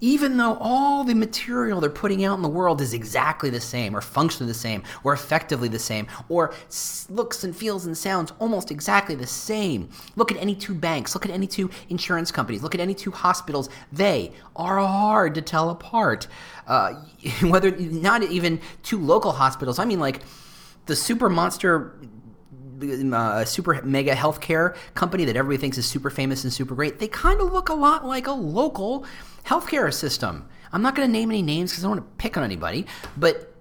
even 0.00 0.36
though 0.36 0.56
all 0.60 1.04
the 1.04 1.14
material 1.14 1.80
they're 1.80 1.90
putting 1.90 2.24
out 2.24 2.36
in 2.36 2.42
the 2.42 2.48
world 2.48 2.80
is 2.80 2.94
exactly 2.94 3.50
the 3.50 3.60
same, 3.60 3.94
or 3.94 4.00
functionally 4.00 4.50
the 4.50 4.58
same, 4.58 4.82
or 5.04 5.12
effectively 5.12 5.68
the 5.68 5.78
same, 5.78 6.06
or 6.28 6.54
looks 7.08 7.44
and 7.44 7.54
feels 7.54 7.86
and 7.86 7.96
sounds 7.96 8.32
almost 8.38 8.70
exactly 8.70 9.14
the 9.14 9.26
same. 9.26 9.88
Look 10.16 10.32
at 10.32 10.38
any 10.38 10.54
two 10.54 10.74
banks, 10.74 11.14
look 11.14 11.24
at 11.24 11.32
any 11.32 11.46
two 11.46 11.70
insurance 11.88 12.30
companies, 12.30 12.62
look 12.62 12.74
at 12.74 12.80
any 12.80 12.94
two 12.94 13.10
hospitals. 13.10 13.68
They 13.92 14.32
are 14.56 14.78
hard 14.78 15.34
to 15.34 15.42
tell 15.42 15.70
apart. 15.70 16.26
Uh, 16.66 16.94
whether 17.42 17.70
not 17.76 18.22
even 18.22 18.60
two 18.82 18.98
local 18.98 19.32
hospitals, 19.32 19.78
I 19.78 19.84
mean, 19.84 20.00
like 20.00 20.22
the 20.86 20.96
super 20.96 21.28
monster 21.28 21.94
uh, 23.12 23.44
super 23.44 23.80
mega 23.82 24.14
healthcare 24.14 24.76
company 24.94 25.24
that 25.24 25.36
everybody 25.36 25.60
thinks 25.60 25.78
is 25.78 25.86
super 25.86 26.10
famous 26.10 26.44
and 26.44 26.52
super 26.52 26.74
great, 26.74 26.98
they 26.98 27.08
kind 27.08 27.40
of 27.40 27.52
look 27.52 27.68
a 27.68 27.74
lot 27.74 28.06
like 28.06 28.26
a 28.26 28.32
local 28.32 29.04
healthcare 29.44 29.92
system. 29.92 30.48
I'm 30.72 30.82
not 30.82 30.94
going 30.94 31.08
to 31.08 31.12
name 31.12 31.30
any 31.30 31.42
names 31.42 31.72
because 31.72 31.84
I 31.84 31.88
don't 31.88 31.98
want 31.98 32.18
to 32.18 32.22
pick 32.22 32.36
on 32.36 32.44
anybody, 32.44 32.86
but 33.16 33.54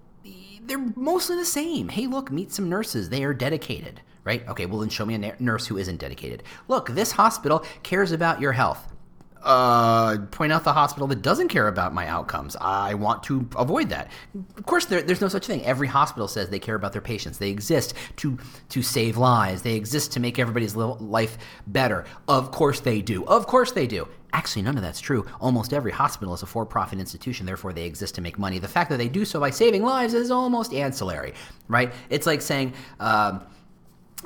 they're 0.62 0.78
mostly 0.96 1.36
the 1.36 1.46
same. 1.46 1.90
Hey, 1.90 2.06
look, 2.08 2.32
meet 2.32 2.52
some 2.52 2.70
nurses. 2.70 3.10
They 3.10 3.24
are 3.24 3.34
dedicated, 3.34 4.02
right? 4.24 4.48
Okay, 4.48 4.68
well, 4.68 4.80
then 4.80 4.90
show 4.90 5.06
me 5.06 5.16
a 5.16 5.36
nurse 5.40 5.66
who 5.66 5.78
isn't 5.78 5.98
dedicated. 5.98 6.44
Look, 6.68 6.90
this 6.90 7.14
hospital 7.14 7.66
cares 7.82 8.12
about 8.12 8.40
your 8.40 8.52
health 8.52 8.94
uh, 9.44 10.18
point 10.32 10.52
out 10.52 10.64
the 10.64 10.74
hospital 10.74 11.08
that 11.08 11.22
doesn't 11.22 11.48
care 11.48 11.68
about 11.68 11.94
my 11.94 12.08
outcomes. 12.08 12.56
I 12.60 12.94
want 12.94 13.24
to 13.24 13.48
avoid 13.56 13.90
that. 13.90 14.12
Of 14.58 14.66
course, 14.66 14.86
there, 14.86 15.02
there's 15.02 15.22
no 15.22 15.28
such 15.28 15.48
thing. 15.48 15.64
Every 15.66 15.88
hospital 15.88 16.28
says 16.28 16.50
they 16.50 16.60
care 16.60 16.76
about 16.76 16.94
their 16.94 17.02
patients. 17.02 17.38
They 17.38 17.50
exist 17.50 17.94
to 18.18 18.38
to 18.70 18.82
save 18.82 19.18
lives. 19.18 19.62
They 19.62 19.76
exist 19.76 20.12
to 20.14 20.20
make 20.20 20.40
everybody's 20.40 20.76
life 20.76 21.38
better. 21.68 22.06
Of 22.28 22.52
course 22.52 22.80
they 22.80 23.02
do. 23.02 23.26
Of 23.26 23.48
course 23.48 23.72
they 23.72 23.88
do. 23.88 24.08
Actually, 24.32 24.62
none 24.62 24.78
of 24.78 24.84
that's 24.84 25.00
true. 25.00 25.26
Almost 25.42 25.74
every 25.74 25.92
hospital 25.92 26.36
is 26.36 26.44
a 26.44 26.46
for-profit 26.46 27.00
institution, 27.00 27.48
therefore 27.48 27.74
they 27.74 27.86
exist 27.86 28.14
to 28.16 28.22
make 28.22 28.38
money. 28.38 28.60
The 28.60 28.68
fact 28.68 28.92
that 28.92 28.98
they 28.98 29.10
do 29.10 29.26
so 29.26 29.40
by 29.40 29.50
saving 29.50 29.82
lives 29.82 30.14
is 30.14 30.30
almost 30.30 30.72
ancillary, 30.72 31.34
right? 31.68 31.92
It's 32.10 32.28
like 32.28 32.42
saying. 32.42 32.74
Uh, 33.00 33.40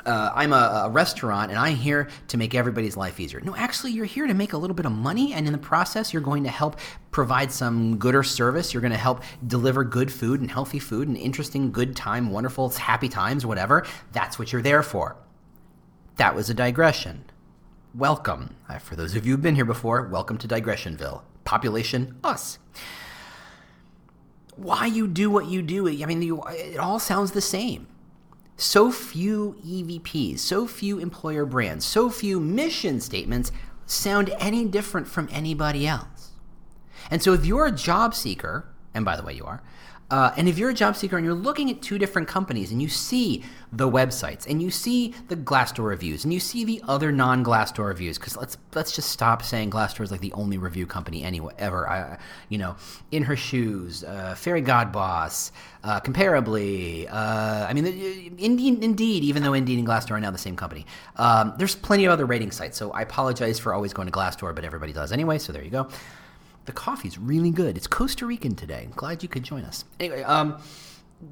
uh, 0.06 0.32
I'm 0.34 0.54
a, 0.54 0.86
a, 0.86 0.90
restaurant 0.90 1.52
and 1.52 1.60
I'm 1.60 1.76
here 1.76 2.08
to 2.30 2.38
make 2.38 2.56
everybody's 2.56 2.98
life 2.98 3.20
easier. 3.20 3.40
No, 3.42 3.56
actually, 3.56 3.92
you're 3.92 4.06
here 4.06 4.26
to 4.26 4.34
make 4.34 4.54
a 4.54 4.58
little 4.58 4.76
bit 4.76 4.86
of 4.86 4.92
money, 4.92 5.34
and 5.34 5.46
in 5.46 5.52
the 5.52 5.60
process, 5.60 6.12
you're 6.12 6.22
going 6.22 6.44
to 6.44 6.50
help 6.50 6.80
provide 7.12 7.52
some 7.52 7.98
good 7.98 8.16
or 8.16 8.24
service. 8.24 8.74
You're 8.74 8.82
going 8.82 8.92
to 8.92 8.98
help 8.98 9.22
deliver 9.46 9.84
good 9.84 10.12
food 10.12 10.42
and 10.42 10.50
healthy 10.50 10.80
food 10.80 11.08
and 11.08 11.16
interesting, 11.16 11.72
good 11.72 11.96
time, 11.96 12.32
wonderful, 12.32 12.70
happy 12.70 13.08
times, 13.08 13.46
whatever. 13.46 13.86
That's 14.12 14.40
what 14.40 14.52
you're 14.52 14.64
there 14.64 14.84
for. 14.84 15.16
That 16.16 16.36
was 16.36 16.50
a 16.50 16.54
digression. 16.54 17.26
Welcome. 17.94 18.56
Uh, 18.68 18.80
for 18.80 18.96
those 18.96 19.16
of 19.16 19.26
you 19.26 19.34
who've 19.34 19.42
been 19.42 19.56
here 19.56 19.66
before, 19.66 20.08
welcome 20.08 20.38
to 20.40 20.48
Digressionville. 20.48 21.22
Population 21.44 22.18
us. 22.24 22.58
why 24.56 24.88
you 24.88 25.08
do 25.08 25.30
what 25.30 25.46
you 25.46 25.62
do. 25.62 25.88
I 25.88 26.06
mean, 26.08 26.22
you, 26.24 26.42
it 26.50 26.78
all 26.78 26.98
sounds 26.98 27.32
the 27.32 27.42
same. 27.42 27.88
So 28.56 28.92
few 28.92 29.56
EVPs, 29.66 30.40
so 30.40 30.68
few 30.68 31.00
employer 31.00 31.46
brands, 31.46 31.86
so 31.86 32.10
few 32.10 32.40
mission 32.40 33.00
statements 33.00 33.52
sound 33.86 34.34
any 34.40 34.66
different 34.66 35.08
from 35.08 35.28
anybody 35.32 35.88
else. 35.88 36.32
And 37.10 37.22
so 37.22 37.34
if 37.34 37.46
you're 37.46 37.66
a 37.66 37.72
job 37.72 38.14
seeker, 38.14 38.66
and 38.94 39.04
by 39.04 39.18
the 39.18 39.24
way, 39.24 39.34
you 39.34 39.44
are, 39.44 39.62
uh, 40.10 40.32
and 40.38 40.48
if 40.48 40.58
you're 40.58 40.70
a 40.70 40.74
job 40.74 40.96
seeker 40.96 41.18
and 41.18 41.26
you're 41.26 41.34
looking 41.34 41.70
at 41.72 41.82
two 41.82 41.98
different 41.98 42.28
companies 42.28 42.72
and 42.72 42.82
you 42.82 42.90
see 42.90 43.44
the 43.72 43.90
websites 43.90 44.48
and 44.48 44.62
you 44.62 44.70
see 44.70 45.14
the 45.30 45.36
Glassdoor 45.36 45.88
reviews 45.88 46.24
and 46.24 46.32
you 46.34 46.40
see 46.40 46.64
the 46.64 46.82
other 46.88 47.12
non-Glassdoor 47.12 47.88
reviews, 47.88 48.18
because 48.18 48.38
let's 48.38 48.58
let's 48.76 48.96
just 48.96 49.10
stop 49.10 49.42
saying 49.42 49.72
Glassdoor 49.72 50.02
is 50.02 50.12
like 50.12 50.22
the 50.22 50.34
only 50.34 50.58
review 50.58 50.86
company 50.86 51.24
anywhere 51.24 51.54
ever. 51.58 51.90
I, 51.90 52.20
you 52.50 52.58
know, 52.58 52.76
in 53.12 53.24
her 53.24 53.36
shoes, 53.36 54.04
uh, 54.04 54.36
Fairygodboss, 54.38 55.52
uh, 55.84 56.00
comparably. 56.02 57.08
Uh, 57.12 57.66
I 57.68 57.74
mean, 57.74 57.86
Indeed, 58.38 58.84
Indeed, 58.84 59.24
even 59.24 59.42
though 59.42 59.54
Indeed 59.54 59.80
and 59.80 59.88
Glassdoor 59.88 60.12
are 60.12 60.20
now 60.20 60.32
the 60.32 60.38
same 60.38 60.56
company. 60.56 60.86
Um, 61.16 61.54
there's 61.58 61.76
plenty 61.76 62.06
of 62.06 62.12
other 62.12 62.26
rating 62.26 62.52
sites, 62.52 62.78
so 62.78 62.92
I 62.92 63.02
apologize 63.02 63.58
for 63.60 63.74
always 63.74 63.94
going 63.94 64.08
to 64.08 64.12
Glassdoor, 64.12 64.54
but 64.54 64.64
everybody 64.64 64.94
does 64.94 65.12
anyway. 65.12 65.40
So 65.40 65.52
there 65.54 65.64
you 65.64 65.72
go. 65.72 65.88
The 66.66 66.72
coffee's 66.72 67.18
really 67.18 67.52
good. 67.52 67.76
It's 67.76 67.88
Costa 67.88 68.26
Rican 68.26 68.56
today. 68.56 68.88
glad 68.96 69.22
you 69.22 69.30
could 69.30 69.44
join 69.44 69.64
us. 69.66 69.84
Anyway, 70.00 70.24
um, 70.24 70.62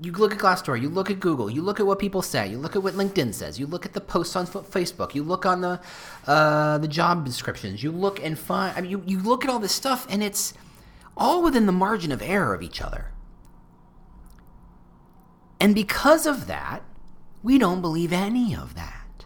you 0.01 0.11
look 0.11 0.33
at 0.33 0.39
Glassdoor, 0.39 0.81
you 0.81 0.89
look 0.89 1.09
at 1.09 1.19
Google, 1.19 1.50
you 1.50 1.61
look 1.61 1.79
at 1.79 1.85
what 1.85 2.00
people 2.00 2.21
say, 2.21 2.47
you 2.50 2.57
look 2.57 2.75
at 2.75 2.83
what 2.83 2.93
LinkedIn 2.93 3.33
says, 3.33 3.59
you 3.59 3.65
look 3.65 3.85
at 3.85 3.93
the 3.93 4.01
posts 4.01 4.35
on 4.35 4.45
Facebook, 4.45 5.15
you 5.15 5.23
look 5.23 5.45
on 5.45 5.61
the 5.61 5.79
uh, 6.27 6.77
the 6.77 6.88
job 6.88 7.25
descriptions, 7.25 7.83
you 7.83 7.91
look 7.91 8.23
and 8.23 8.38
find. 8.38 8.77
I 8.77 8.81
mean, 8.81 8.91
you, 8.91 9.03
you 9.05 9.19
look 9.19 9.43
at 9.43 9.50
all 9.50 9.59
this 9.59 9.73
stuff, 9.73 10.05
and 10.09 10.23
it's 10.23 10.53
all 11.15 11.43
within 11.43 11.65
the 11.65 11.71
margin 11.71 12.11
of 12.11 12.21
error 12.21 12.53
of 12.53 12.61
each 12.61 12.81
other. 12.81 13.11
And 15.59 15.75
because 15.75 16.25
of 16.25 16.47
that, 16.47 16.83
we 17.43 17.57
don't 17.57 17.81
believe 17.81 18.11
any 18.11 18.55
of 18.55 18.75
that. 18.75 19.25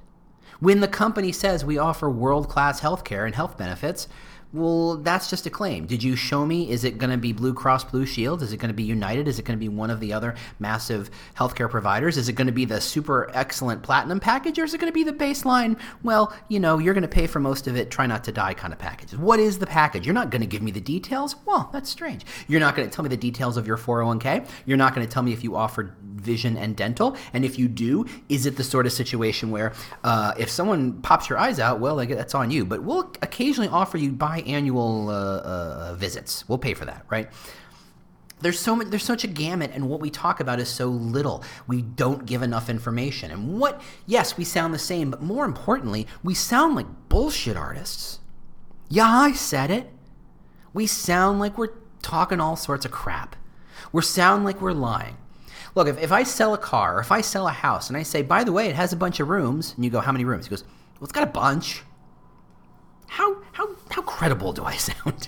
When 0.59 0.79
the 0.79 0.88
company 0.88 1.31
says 1.31 1.63
we 1.63 1.77
offer 1.77 2.09
world 2.09 2.50
class 2.50 2.81
healthcare 2.81 3.25
and 3.25 3.35
health 3.35 3.57
benefits, 3.57 4.07
well, 4.55 4.95
that's 4.97 5.29
just 5.29 5.45
a 5.45 5.50
claim. 5.50 5.85
Did 5.85 6.01
you 6.01 6.15
show 6.15 6.45
me? 6.45 6.71
Is 6.71 6.85
it 6.85 6.97
going 6.97 7.09
to 7.09 7.17
be 7.17 7.33
Blue 7.33 7.53
Cross 7.53 7.85
Blue 7.85 8.05
Shield? 8.05 8.41
Is 8.41 8.53
it 8.53 8.57
going 8.57 8.69
to 8.69 8.74
be 8.74 8.83
United? 8.83 9.27
Is 9.27 9.38
it 9.38 9.43
going 9.43 9.59
to 9.59 9.59
be 9.59 9.67
one 9.67 9.89
of 9.89 10.00
the 10.00 10.13
other 10.13 10.33
massive 10.59 11.12
healthcare 11.38 11.69
providers? 11.69 12.17
Is 12.17 12.29
it 12.29 12.33
going 12.33 12.47
to 12.47 12.53
be 12.53 12.63
the 12.63 12.79
super 12.79 13.29
excellent 13.33 13.83
platinum 13.83 14.21
package 14.21 14.57
or 14.57 14.63
is 14.63 14.74
it 14.74 14.79
going 14.79 14.91
to 14.91 14.93
be 14.93 15.03
the 15.03 15.12
baseline, 15.12 15.77
well, 16.03 16.33
you 16.47 16.62
know, 16.62 16.77
you're 16.77 16.93
going 16.93 17.01
to 17.01 17.07
pay 17.07 17.27
for 17.27 17.41
most 17.41 17.67
of 17.67 17.75
it, 17.75 17.91
try 17.91 18.05
not 18.05 18.24
to 18.24 18.31
die 18.31 18.53
kind 18.53 18.71
of 18.71 18.79
package? 18.79 19.13
What 19.13 19.39
is 19.39 19.59
the 19.59 19.67
package? 19.67 20.05
You're 20.05 20.15
not 20.15 20.29
going 20.29 20.41
to 20.41 20.47
give 20.47 20.62
me 20.62 20.71
the 20.71 20.79
details? 20.79 21.35
Well, 21.45 21.69
that's 21.74 21.89
strange. 21.89 22.25
You're 22.47 22.62
not 22.62 22.77
going 22.77 22.89
to 22.89 22.95
tell 22.95 23.03
me 23.03 23.09
the 23.09 23.17
details 23.17 23.57
of 23.57 23.67
your 23.67 23.77
401k. 23.77 24.47
You're 24.65 24.77
not 24.77 24.95
going 24.95 25.05
to 25.05 25.13
tell 25.13 25.24
me 25.24 25.33
if 25.33 25.43
you 25.43 25.57
offer 25.57 25.95
vision 26.25 26.58
and 26.58 26.75
dental. 26.75 27.15
And 27.34 27.46
if 27.46 27.58
you 27.60 27.67
do, 27.67 28.05
is 28.27 28.46
it 28.46 28.58
the 28.58 28.63
sort 28.63 28.86
of 28.86 28.91
situation 28.91 29.51
where 29.51 29.74
uh, 30.03 30.34
if 30.38 30.50
someone 30.50 31.01
pops 31.01 31.29
your 31.29 31.38
eyes 31.38 31.60
out, 31.60 31.79
well, 31.79 31.96
like, 31.96 32.10
that's 32.10 32.36
on 32.36 32.51
you. 32.51 32.65
But 32.65 32.84
we'll 32.84 33.12
occasionally 33.22 33.70
offer 33.70 33.98
you 33.98 34.12
buy 34.12 34.39
annual 34.41 35.10
uh, 35.10 35.13
uh, 35.13 35.96
visits. 35.96 36.48
We'll 36.50 36.58
pay 36.58 36.74
for 36.74 36.86
that, 36.86 37.05
right? 37.10 37.29
There's 38.41 38.60
so 38.60 38.75
much, 38.75 38.88
there's 38.88 39.03
such 39.03 39.24
a 39.24 39.27
gamut, 39.27 39.72
and 39.74 39.89
what 39.89 40.01
we 40.01 40.10
talk 40.10 40.41
about 40.41 40.60
is 40.60 40.67
so 40.67 40.88
little. 40.88 41.44
We 41.67 41.82
don't 41.82 42.25
give 42.25 42.41
enough 42.41 42.70
information. 42.70 43.32
And 43.32 43.60
what, 43.60 43.82
yes, 44.05 44.38
we 44.38 44.44
sound 44.44 44.74
the 44.74 44.79
same, 44.79 45.10
but 45.10 45.22
more 45.22 45.46
importantly, 45.46 46.05
we 46.22 46.34
sound 46.34 46.75
like 46.75 46.86
bullshit 47.08 47.55
artists. 47.55 48.20
Yeah, 48.89 49.08
I 49.08 49.32
said 49.32 49.72
it. 49.72 49.89
We 50.74 50.86
sound 50.86 51.39
like 51.39 51.58
we're 51.58 51.75
talking 52.01 52.41
all 52.41 52.58
sorts 52.58 52.86
of 52.86 52.91
crap. 52.91 53.38
We 53.94 54.01
sound 54.01 54.44
like 54.44 54.62
we're 54.62 54.74
lying. 54.74 55.17
Look, 55.75 55.88
if, 55.88 56.01
if 56.01 56.12
I 56.12 56.24
sell 56.24 56.53
a 56.53 56.58
car 56.58 56.98
or 56.98 57.00
if 57.01 57.12
I 57.12 57.22
sell 57.22 57.48
a 57.48 57.51
house 57.51 57.89
and 57.89 57.98
I 57.98 58.03
say, 58.03 58.22
by 58.22 58.44
the 58.44 58.51
way, 58.51 58.67
it 58.67 58.75
has 58.75 58.94
a 58.94 58.96
bunch 58.96 59.20
of 59.20 59.29
rooms, 59.29 59.74
and 59.75 59.84
you 59.84 59.91
go, 59.91 60.00
how 60.00 60.12
many 60.12 60.25
rooms? 60.25 60.46
He 60.46 60.50
goes, 60.50 60.63
well, 60.63 61.03
it's 61.03 61.12
got 61.12 61.24
a 61.24 61.32
bunch 61.32 61.84
how 63.08 63.38
how 63.53 63.70
how 63.89 64.01
credible 64.01 64.53
do 64.53 64.63
I 64.63 64.75
sound? 64.89 65.27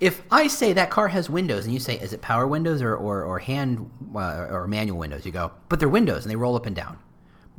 if 0.00 0.22
I 0.30 0.46
say 0.46 0.72
that 0.72 0.90
car 0.90 1.08
has 1.08 1.30
windows 1.30 1.64
and 1.64 1.74
you 1.74 1.80
say, 1.80 1.98
is 1.98 2.12
it 2.12 2.20
power 2.20 2.46
windows 2.46 2.82
or 2.82 2.96
or, 2.96 3.22
or 3.22 3.38
hand 3.38 3.90
uh, 4.14 4.46
or 4.50 4.66
manual 4.66 4.98
windows? 4.98 5.24
You 5.24 5.32
go, 5.32 5.52
but 5.68 5.78
they're 5.78 5.88
windows 5.88 6.24
and 6.24 6.30
they 6.30 6.36
roll 6.36 6.56
up 6.56 6.66
and 6.66 6.74
down. 6.74 6.98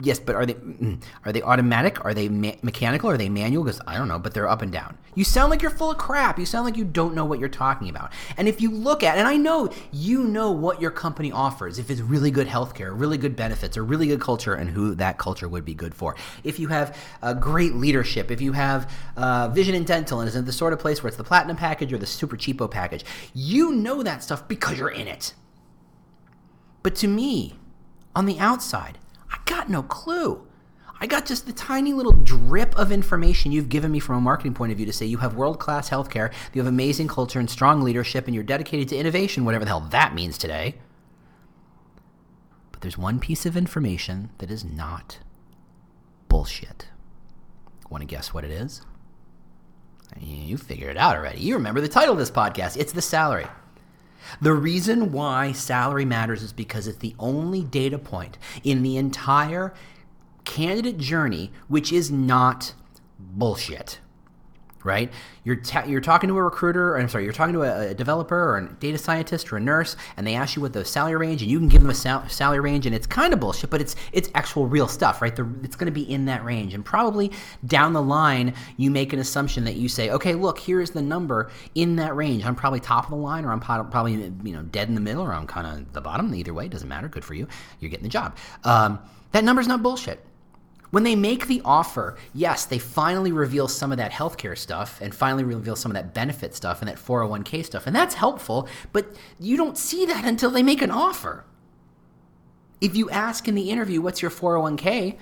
Yes, 0.04 0.20
but 0.20 0.36
are 0.36 0.46
they 0.46 0.56
mm, 0.56 1.02
are 1.26 1.32
they 1.32 1.42
automatic? 1.42 2.04
Are 2.04 2.14
they 2.14 2.28
me- 2.28 2.58
mechanical? 2.62 3.10
Are 3.10 3.18
they 3.18 3.30
manual? 3.30 3.64
Because 3.64 3.80
I 3.86 3.98
don't 3.98 4.08
know, 4.08 4.18
but 4.18 4.34
they're 4.34 4.48
up 4.48 4.62
and 4.62 4.72
down. 4.72 4.98
You 5.14 5.24
sound 5.24 5.52
like 5.52 5.62
you're 5.62 5.72
full 5.72 5.92
of 5.92 5.98
crap. 5.98 6.40
You 6.40 6.46
sound 6.46 6.66
like 6.66 6.78
you 6.78 6.86
don't 6.86 7.14
know 7.14 7.26
what 7.26 7.40
you're 7.40 7.50
talking 7.50 7.90
about. 7.90 8.12
And 8.38 8.48
if 8.48 8.62
you 8.62 8.72
look 8.72 9.04
at, 9.04 9.18
and 9.18 9.28
I 9.28 9.38
know 9.38 9.70
you 9.92 10.24
know 10.24 10.52
what 10.52 10.82
your 10.82 10.92
company 10.92 11.32
offers, 11.32 11.78
if 11.78 11.92
it's 11.92 12.02
really 12.02 12.32
good 12.32 12.48
healthcare, 12.48 12.98
really 12.98 13.18
good 13.18 13.36
benefits, 13.36 13.78
or 13.78 13.84
really 13.84 14.08
good 14.08 14.22
culture, 14.22 14.56
and 14.56 14.70
who 14.70 14.96
that 14.96 15.18
culture 15.18 15.48
would 15.48 15.66
be 15.66 15.74
good 15.74 15.94
for. 15.94 16.16
If 16.44 16.60
you 16.60 16.70
have 16.70 16.98
uh, 17.22 17.34
great 17.34 17.76
leadership, 17.76 18.32
if 18.32 18.42
you 18.42 18.54
have 18.54 18.92
uh, 19.18 19.50
vision 19.50 19.76
and 19.76 19.86
dental, 19.86 20.20
and 20.20 20.28
is 20.28 20.36
in 20.36 20.46
the 20.46 20.52
sort 20.52 20.74
of 20.74 20.80
place 20.80 21.04
where 21.04 21.10
it's 21.10 21.18
the 21.18 21.24
platinum 21.24 21.58
package 21.58 21.94
or 21.94 21.98
the 21.98 22.08
super 22.08 22.38
cheapo 22.38 22.70
package, 22.70 23.06
you 23.34 23.74
know 23.74 24.02
that 24.02 24.24
stuff 24.24 24.48
because 24.48 24.80
you're 24.80 24.90
in 24.90 25.08
it. 25.08 25.34
But 26.82 26.96
to 26.96 27.08
me, 27.08 27.56
on 28.16 28.26
the 28.26 28.40
outside, 28.40 28.98
I 29.32 29.38
got 29.46 29.70
no 29.70 29.84
clue. 29.84 30.46
I 31.00 31.08
got 31.08 31.26
just 31.26 31.48
the 31.48 31.54
tiny 31.54 31.94
little 31.94 32.12
drip 32.12 32.78
of 32.78 32.92
information 32.92 33.52
you've 33.52 33.70
given 33.70 33.92
me 33.92 34.00
from 34.00 34.18
a 34.18 34.22
marketing 34.22 34.54
point 34.54 34.72
of 34.72 34.78
view 34.78 34.86
to 34.86 34.94
say 34.94 35.08
you 35.08 35.18
have 35.18 35.34
world 35.34 35.60
class 35.60 35.90
healthcare, 35.90 36.32
you 36.54 36.62
have 36.62 36.68
amazing 36.68 37.08
culture 37.08 37.40
and 37.40 37.50
strong 37.50 37.82
leadership, 37.82 38.28
and 38.28 38.36
you're 38.36 38.44
dedicated 38.44 38.88
to 38.90 38.98
innovation, 38.98 39.44
whatever 39.44 39.66
the 39.66 39.70
hell 39.70 39.88
that 39.90 40.14
means 40.14 40.38
today. 40.38 40.76
But 42.72 42.82
there's 42.82 43.00
one 43.00 43.20
piece 43.20 43.48
of 43.48 43.58
information 43.58 44.30
that 44.38 44.52
is 44.52 44.64
not 44.64 45.18
bullshit. 46.28 46.88
Want 47.90 48.04
to 48.04 48.08
guess 48.08 48.32
what 48.32 48.46
it 48.46 48.52
is? 48.52 48.86
You 50.20 50.58
figured 50.58 50.92
it 50.92 50.98
out 50.98 51.16
already. 51.16 51.40
You 51.40 51.56
remember 51.56 51.82
the 51.82 51.88
title 51.88 52.14
of 52.14 52.20
this 52.20 52.32
podcast 52.32 52.78
it's 52.78 52.94
the 52.94 53.02
salary. 53.02 53.48
The 54.42 54.54
reason 54.54 55.12
why 55.12 55.52
salary 55.52 56.06
matters 56.06 56.44
is 56.44 56.54
because 56.54 56.88
it's 56.88 57.00
the 57.00 57.16
only 57.20 57.64
data 57.64 57.98
point 57.98 58.38
in 58.64 58.84
the 58.84 58.98
entire 58.98 59.74
candidate 60.44 60.98
journey 60.98 61.52
which 61.68 61.92
is 61.92 62.10
not 62.12 62.74
bullshit 63.20 64.00
right? 64.86 65.12
You're 65.44 65.58
ta- 65.58 65.86
you're 65.86 66.02
talking 66.02 66.28
to 66.30 66.38
a 66.38 66.44
recruiter, 66.44 66.94
or 66.94 67.00
I'm 67.00 67.10
sorry, 67.10 67.24
you're 67.24 67.34
talking 67.34 67.54
to 67.54 67.64
a, 67.64 67.90
a, 67.90 67.94
developer 67.94 68.38
or 68.38 68.58
a 68.58 68.74
data 68.74 68.98
scientist 68.98 69.52
or 69.52 69.58
a 69.58 69.60
nurse, 69.60 69.96
and 70.18 70.26
they 70.26 70.36
ask 70.36 70.56
you 70.56 70.62
what 70.62 70.74
the 70.74 70.86
salary 70.86 71.18
range, 71.18 71.42
and 71.42 71.50
you 71.50 71.60
can 71.60 71.68
give 71.68 71.82
them 71.82 71.90
a 71.90 71.96
sal- 71.96 72.28
salary 72.30 72.60
range, 72.60 72.86
and 72.86 72.96
it's 72.96 73.08
kind 73.08 73.34
of 73.34 73.40
bullshit, 73.40 73.70
but 73.70 73.82
it's 73.82 73.96
it's 74.12 74.30
actual 74.36 74.68
real 74.68 74.88
stuff, 74.88 75.22
right? 75.22 75.36
The, 75.36 75.50
it's 75.64 75.76
going 75.76 75.88
to 75.88 75.92
be 75.92 76.10
in 76.12 76.26
that 76.26 76.44
range, 76.44 76.74
and 76.74 76.84
probably 76.84 77.32
down 77.66 77.94
the 77.94 78.02
line, 78.02 78.54
you 78.78 78.92
make 78.92 79.14
an 79.14 79.20
assumption 79.20 79.64
that 79.66 79.76
you 79.76 79.90
say, 79.90 80.10
okay, 80.10 80.34
look, 80.34 80.60
here's 80.60 80.92
the 80.92 81.02
number 81.02 81.52
in 81.76 81.96
that 81.98 82.16
range. 82.16 82.46
I'm 82.46 82.56
probably 82.56 82.80
top 82.80 83.06
of 83.06 83.12
the 83.12 83.18
line, 83.18 83.46
or 83.46 83.52
I'm 83.52 83.60
probably 83.60 84.14
you 84.14 84.54
know 84.54 84.64
dead 84.64 84.88
in 84.88 84.96
the 84.96 85.02
middle, 85.02 85.24
or 85.24 85.34
I'm 85.34 85.48
kind 85.48 85.68
of 85.68 85.94
the 85.94 86.02
bottom. 86.02 86.34
Either 86.34 86.54
way, 86.54 86.66
it 86.66 86.72
doesn't 86.72 86.90
matter. 86.90 87.08
Good 87.08 87.26
for 87.26 87.34
you. 87.34 87.48
You're 87.80 87.90
getting 87.90 88.04
the 88.04 88.10
job. 88.10 88.38
Um, 88.64 89.00
that 89.32 89.44
number's 89.44 89.68
not 89.68 89.82
bullshit. 89.82 90.26
When 90.92 91.04
they 91.04 91.16
make 91.16 91.48
the 91.48 91.62
offer, 91.64 92.18
yes, 92.34 92.66
they 92.66 92.78
finally 92.78 93.32
reveal 93.32 93.70
some 93.70 93.92
of 93.92 93.98
that 93.98 94.12
healthcare 94.12 94.58
stuff 94.58 95.00
and 95.02 95.16
finally 95.16 95.46
reveal 95.46 95.78
some 95.78 95.90
of 95.90 95.96
that 95.96 96.14
benefit 96.14 96.54
stuff 96.54 96.82
and 96.82 96.90
that 96.90 96.98
401k 96.98 97.66
stuff. 97.66 97.88
And 97.88 97.96
that's 97.96 98.16
helpful, 98.16 98.68
but 98.92 99.16
you 99.40 99.56
don't 99.56 99.78
see 99.78 100.06
that 100.06 100.26
until 100.26 100.52
they 100.52 100.64
make 100.64 100.82
an 100.82 100.92
offer. 100.92 101.46
If 102.82 102.96
you 102.96 103.10
ask 103.10 103.48
in 103.48 103.56
the 103.56 103.70
interview, 103.70 104.02
what's 104.02 104.22
your 104.22 104.32
401k? 104.32 105.18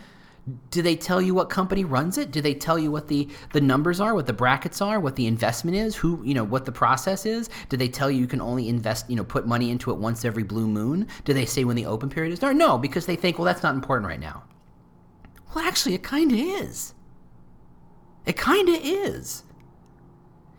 Do 0.71 0.81
they 0.81 0.95
tell 0.95 1.21
you 1.21 1.35
what 1.35 1.51
company 1.51 1.83
runs 1.83 2.17
it? 2.17 2.31
Do 2.31 2.41
they 2.41 2.55
tell 2.55 2.79
you 2.79 2.89
what 2.89 3.07
the, 3.07 3.27
the 3.53 3.61
numbers 3.61 3.99
are, 3.99 4.15
what 4.15 4.25
the 4.25 4.33
brackets 4.33 4.81
are, 4.81 4.99
what 4.99 5.15
the 5.15 5.27
investment 5.27 5.77
is, 5.77 5.95
who, 5.95 6.23
you 6.23 6.33
know, 6.33 6.43
what 6.43 6.65
the 6.65 6.71
process 6.71 7.27
is? 7.27 7.49
Do 7.67 7.77
they 7.77 7.89
tell 7.89 8.09
you 8.09 8.21
you 8.21 8.25
can 8.25 8.41
only 8.41 8.69
invest, 8.69 9.07
you 9.07 9.15
know, 9.15 9.23
put 9.23 9.45
money 9.45 9.69
into 9.69 9.91
it 9.91 9.97
once 9.97 10.25
every 10.25 10.41
blue 10.41 10.65
moon? 10.67 11.07
Do 11.25 11.33
they 11.35 11.45
say 11.45 11.63
when 11.65 11.75
the 11.75 11.85
open 11.85 12.09
period 12.09 12.33
is? 12.33 12.41
No, 12.41 12.51
no, 12.51 12.79
because 12.79 13.05
they 13.05 13.15
think, 13.15 13.38
well, 13.38 13.45
that's 13.45 13.61
not 13.61 13.75
important 13.75 14.07
right 14.07 14.19
now. 14.19 14.41
Well, 15.53 15.65
actually, 15.65 15.96
it 15.96 16.03
kind 16.03 16.32
of 16.32 16.38
is. 16.38 16.94
It 18.25 18.38
kind 18.38 18.70
of 18.70 18.79
is. 18.82 19.44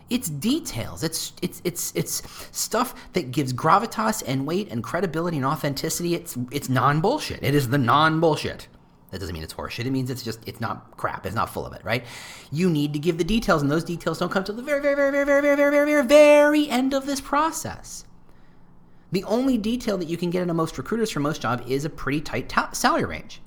It's 0.09 0.28
details. 0.28 1.04
It's 1.04 1.32
it's 1.40 1.62
it's 1.62 1.92
it's 1.94 2.23
stuff 2.50 3.12
that 3.12 3.30
gives 3.30 3.52
gravitas 3.52 4.25
and 4.26 4.44
weight 4.44 4.68
and 4.70 4.82
credibility 4.82 5.37
and 5.37 5.47
authenticity. 5.47 6.14
It's 6.14 6.37
it's 6.50 6.68
non 6.68 7.00
bullshit. 7.00 7.40
It 7.42 7.54
is 7.54 7.68
the 7.68 7.78
non 7.78 8.18
bullshit. 8.18 8.66
That 9.12 9.20
doesn't 9.20 9.32
mean 9.32 9.42
it's 9.44 9.54
horseshit. 9.54 9.87
It 9.87 9.90
means 9.90 10.11
it's 10.11 10.25
just 10.25 10.40
it's 10.47 10.61
not 10.61 10.97
crap. 10.97 11.26
It's 11.26 11.35
not 11.35 11.50
full 11.50 11.64
of 11.64 11.73
it, 11.75 11.85
right? 11.85 12.04
You 12.50 12.68
need 12.68 12.92
to 12.92 12.99
give 12.99 13.18
the 13.18 13.25
details, 13.25 13.62
and 13.62 13.70
those 13.70 13.85
details 13.85 14.18
don't 14.18 14.32
come 14.32 14.42
till 14.42 14.56
the 14.56 14.62
very, 14.62 14.80
very, 14.80 14.97
very, 14.97 15.12
very, 15.12 15.25
very, 15.25 15.42
very, 15.42 15.56
very, 15.56 15.70
very, 15.70 15.85
very, 15.85 16.06
very 16.06 16.68
end 16.68 16.92
of 16.92 17.06
this 17.06 17.20
process. 17.20 18.04
The 19.12 19.25
only 19.25 19.59
detail 19.59 19.97
that 19.99 20.09
you 20.09 20.16
can 20.16 20.30
get 20.30 20.42
into 20.42 20.54
most 20.54 20.76
recruiters 20.78 21.11
for 21.11 21.20
most 21.20 21.42
job 21.42 21.64
is 21.68 21.85
a 21.85 21.90
pretty 21.90 22.20
tight 22.20 22.49
ta- 22.49 22.70
salary 22.73 23.04
range 23.04 23.40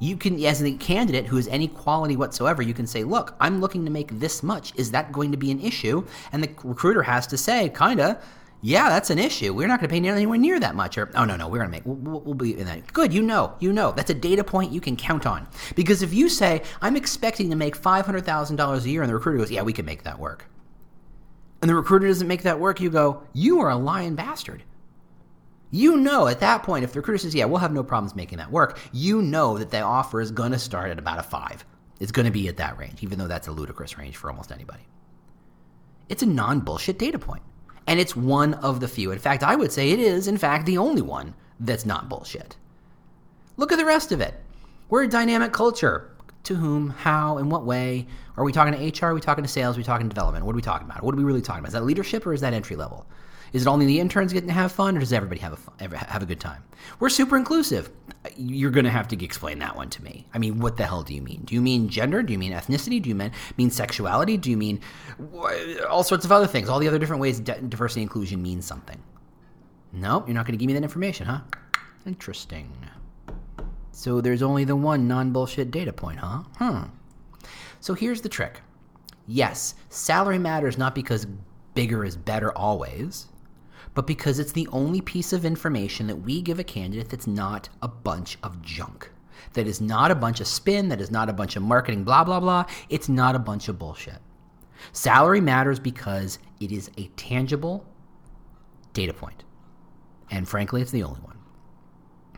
you 0.00 0.16
can 0.16 0.42
as 0.44 0.62
a 0.62 0.72
candidate 0.72 1.26
who 1.26 1.36
has 1.36 1.48
any 1.48 1.68
quality 1.68 2.16
whatsoever 2.16 2.62
you 2.62 2.74
can 2.74 2.86
say 2.86 3.04
look 3.04 3.34
i'm 3.40 3.60
looking 3.60 3.84
to 3.84 3.90
make 3.90 4.18
this 4.18 4.42
much 4.42 4.72
is 4.76 4.90
that 4.90 5.12
going 5.12 5.30
to 5.30 5.38
be 5.38 5.50
an 5.50 5.60
issue 5.60 6.04
and 6.32 6.42
the 6.42 6.50
recruiter 6.64 7.02
has 7.02 7.26
to 7.26 7.36
say 7.36 7.68
kinda 7.70 8.20
yeah, 8.60 8.88
that's 8.88 9.10
an 9.10 9.20
issue. 9.20 9.54
We're 9.54 9.68
not 9.68 9.78
going 9.78 9.88
to 9.88 10.00
pay 10.00 10.08
anywhere 10.08 10.38
near 10.38 10.58
that 10.58 10.74
much. 10.74 10.98
Or, 10.98 11.10
oh, 11.14 11.24
no, 11.24 11.36
no, 11.36 11.46
we're 11.48 11.58
going 11.58 11.70
to 11.70 11.76
make, 11.76 11.82
we'll, 11.84 12.20
we'll 12.20 12.34
be 12.34 12.58
in 12.58 12.66
that. 12.66 12.92
Good, 12.92 13.14
you 13.14 13.22
know, 13.22 13.54
you 13.60 13.72
know. 13.72 13.92
That's 13.92 14.10
a 14.10 14.14
data 14.14 14.42
point 14.42 14.72
you 14.72 14.80
can 14.80 14.96
count 14.96 15.26
on. 15.26 15.46
Because 15.76 16.02
if 16.02 16.12
you 16.12 16.28
say, 16.28 16.62
I'm 16.82 16.96
expecting 16.96 17.50
to 17.50 17.56
make 17.56 17.80
$500,000 17.80 18.84
a 18.84 18.88
year, 18.88 19.02
and 19.02 19.08
the 19.08 19.14
recruiter 19.14 19.38
goes, 19.38 19.50
yeah, 19.50 19.62
we 19.62 19.72
can 19.72 19.86
make 19.86 20.02
that 20.02 20.18
work. 20.18 20.46
And 21.62 21.68
the 21.68 21.74
recruiter 21.74 22.08
doesn't 22.08 22.26
make 22.26 22.42
that 22.42 22.58
work, 22.58 22.80
you 22.80 22.90
go, 22.90 23.22
you 23.32 23.60
are 23.60 23.70
a 23.70 23.76
lying 23.76 24.16
bastard. 24.16 24.64
You 25.70 25.98
know 25.98 26.28
at 26.28 26.40
that 26.40 26.62
point, 26.62 26.84
if 26.84 26.92
the 26.92 27.00
recruiter 27.00 27.18
says, 27.18 27.34
yeah, 27.34 27.44
we'll 27.44 27.58
have 27.58 27.72
no 27.72 27.82
problems 27.82 28.16
making 28.16 28.38
that 28.38 28.50
work, 28.50 28.78
you 28.92 29.20
know 29.20 29.58
that 29.58 29.70
the 29.70 29.80
offer 29.80 30.20
is 30.20 30.30
going 30.30 30.52
to 30.52 30.58
start 30.58 30.90
at 30.90 30.98
about 30.98 31.18
a 31.18 31.22
five. 31.22 31.64
It's 32.00 32.12
going 32.12 32.26
to 32.26 32.32
be 32.32 32.48
at 32.48 32.56
that 32.56 32.78
range, 32.78 33.02
even 33.02 33.18
though 33.18 33.26
that's 33.26 33.48
a 33.48 33.52
ludicrous 33.52 33.98
range 33.98 34.16
for 34.16 34.30
almost 34.30 34.52
anybody. 34.52 34.86
It's 36.08 36.22
a 36.22 36.26
non 36.26 36.60
bullshit 36.60 36.98
data 36.98 37.18
point. 37.18 37.42
And 37.86 37.98
it's 37.98 38.14
one 38.14 38.54
of 38.54 38.80
the 38.80 38.88
few. 38.88 39.12
In 39.12 39.18
fact, 39.18 39.42
I 39.42 39.56
would 39.56 39.72
say 39.72 39.90
it 39.90 39.98
is, 39.98 40.28
in 40.28 40.38
fact, 40.38 40.66
the 40.66 40.78
only 40.78 41.02
one 41.02 41.34
that's 41.60 41.86
not 41.86 42.08
bullshit. 42.08 42.56
Look 43.56 43.72
at 43.72 43.78
the 43.78 43.84
rest 43.84 44.12
of 44.12 44.20
it. 44.20 44.34
We're 44.88 45.04
a 45.04 45.08
dynamic 45.08 45.52
culture. 45.52 46.14
To 46.44 46.54
whom, 46.54 46.90
how, 46.90 47.38
in 47.38 47.50
what 47.50 47.66
way? 47.66 48.06
Are 48.36 48.44
we 48.44 48.52
talking 48.52 48.72
to 48.72 49.06
HR? 49.06 49.10
Are 49.10 49.14
we 49.14 49.20
talking 49.20 49.44
to 49.44 49.50
sales? 49.50 49.76
Are 49.76 49.80
we 49.80 49.84
talking 49.84 50.08
to 50.08 50.14
development? 50.14 50.46
What 50.46 50.52
are 50.52 50.56
we 50.56 50.62
talking 50.62 50.86
about? 50.86 51.02
What 51.02 51.14
are 51.14 51.18
we 51.18 51.24
really 51.24 51.42
talking 51.42 51.58
about? 51.58 51.68
Is 51.68 51.74
that 51.74 51.84
leadership 51.84 52.26
or 52.26 52.32
is 52.32 52.40
that 52.40 52.54
entry 52.54 52.76
level? 52.76 53.06
Is 53.52 53.62
it 53.62 53.68
only 53.68 53.86
the 53.86 54.00
interns 54.00 54.32
getting 54.32 54.48
to 54.48 54.54
have 54.54 54.72
fun, 54.72 54.96
or 54.96 55.00
does 55.00 55.12
everybody 55.12 55.40
have 55.40 55.52
a 55.52 55.56
fun, 55.56 55.74
have 55.78 56.22
a 56.22 56.26
good 56.26 56.40
time? 56.40 56.62
We're 57.00 57.08
super 57.08 57.36
inclusive. 57.36 57.90
You're 58.36 58.70
going 58.70 58.84
to 58.84 58.90
have 58.90 59.08
to 59.08 59.24
explain 59.24 59.58
that 59.60 59.76
one 59.76 59.90
to 59.90 60.02
me. 60.02 60.26
I 60.34 60.38
mean, 60.38 60.58
what 60.58 60.76
the 60.76 60.86
hell 60.86 61.02
do 61.02 61.14
you 61.14 61.22
mean? 61.22 61.42
Do 61.44 61.54
you 61.54 61.60
mean 61.60 61.88
gender? 61.88 62.22
Do 62.22 62.32
you 62.32 62.38
mean 62.38 62.52
ethnicity? 62.52 63.00
Do 63.00 63.08
you 63.08 63.14
mean, 63.14 63.32
mean 63.56 63.70
sexuality? 63.70 64.36
Do 64.36 64.50
you 64.50 64.56
mean 64.56 64.80
all 65.88 66.02
sorts 66.02 66.24
of 66.24 66.32
other 66.32 66.46
things? 66.46 66.68
All 66.68 66.78
the 66.78 66.88
other 66.88 66.98
different 66.98 67.22
ways 67.22 67.40
diversity 67.40 68.02
inclusion 68.02 68.42
means 68.42 68.66
something. 68.66 69.00
Nope, 69.92 70.28
you're 70.28 70.34
not 70.34 70.46
going 70.46 70.58
to 70.58 70.58
give 70.58 70.66
me 70.66 70.74
that 70.74 70.82
information, 70.82 71.26
huh? 71.26 71.40
Interesting. 72.06 72.72
So 73.92 74.20
there's 74.20 74.42
only 74.42 74.64
the 74.64 74.76
one 74.76 75.08
non 75.08 75.32
bullshit 75.32 75.70
data 75.70 75.92
point, 75.92 76.20
huh? 76.20 76.42
Hmm. 76.58 76.82
So 77.80 77.94
here's 77.94 78.20
the 78.20 78.28
trick. 78.28 78.60
Yes, 79.26 79.74
salary 79.88 80.38
matters 80.38 80.78
not 80.78 80.94
because 80.94 81.26
bigger 81.74 82.04
is 82.04 82.16
better 82.16 82.56
always, 82.56 83.26
but 83.98 84.06
because 84.06 84.38
it's 84.38 84.52
the 84.52 84.68
only 84.70 85.00
piece 85.00 85.32
of 85.32 85.44
information 85.44 86.06
that 86.06 86.14
we 86.14 86.40
give 86.40 86.60
a 86.60 86.62
candidate 86.62 87.08
that's 87.08 87.26
not 87.26 87.68
a 87.82 87.88
bunch 87.88 88.38
of 88.44 88.62
junk. 88.62 89.10
That 89.54 89.66
is 89.66 89.80
not 89.80 90.12
a 90.12 90.14
bunch 90.14 90.38
of 90.38 90.46
spin, 90.46 90.88
that 90.90 91.00
is 91.00 91.10
not 91.10 91.28
a 91.28 91.32
bunch 91.32 91.56
of 91.56 91.64
marketing, 91.64 92.04
blah, 92.04 92.22
blah, 92.22 92.38
blah. 92.38 92.66
It's 92.90 93.08
not 93.08 93.34
a 93.34 93.40
bunch 93.40 93.66
of 93.68 93.76
bullshit. 93.76 94.18
Salary 94.92 95.40
matters 95.40 95.80
because 95.80 96.38
it 96.60 96.70
is 96.70 96.92
a 96.96 97.08
tangible 97.16 97.84
data 98.92 99.12
point. 99.12 99.42
And 100.30 100.48
frankly, 100.48 100.80
it's 100.80 100.92
the 100.92 101.02
only 101.02 101.20
one. 101.22 101.36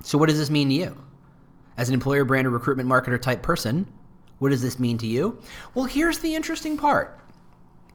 So, 0.02 0.16
what 0.16 0.30
does 0.30 0.38
this 0.38 0.48
mean 0.48 0.70
to 0.70 0.74
you? 0.74 0.96
As 1.76 1.88
an 1.88 1.94
employer 1.94 2.24
brand 2.24 2.46
or 2.46 2.50
recruitment 2.50 2.88
marketer 2.88 3.20
type 3.20 3.42
person, 3.42 3.86
what 4.38 4.48
does 4.48 4.62
this 4.62 4.78
mean 4.78 4.96
to 4.96 5.06
you? 5.06 5.38
Well, 5.74 5.84
here's 5.84 6.20
the 6.20 6.34
interesting 6.34 6.78
part 6.78 7.19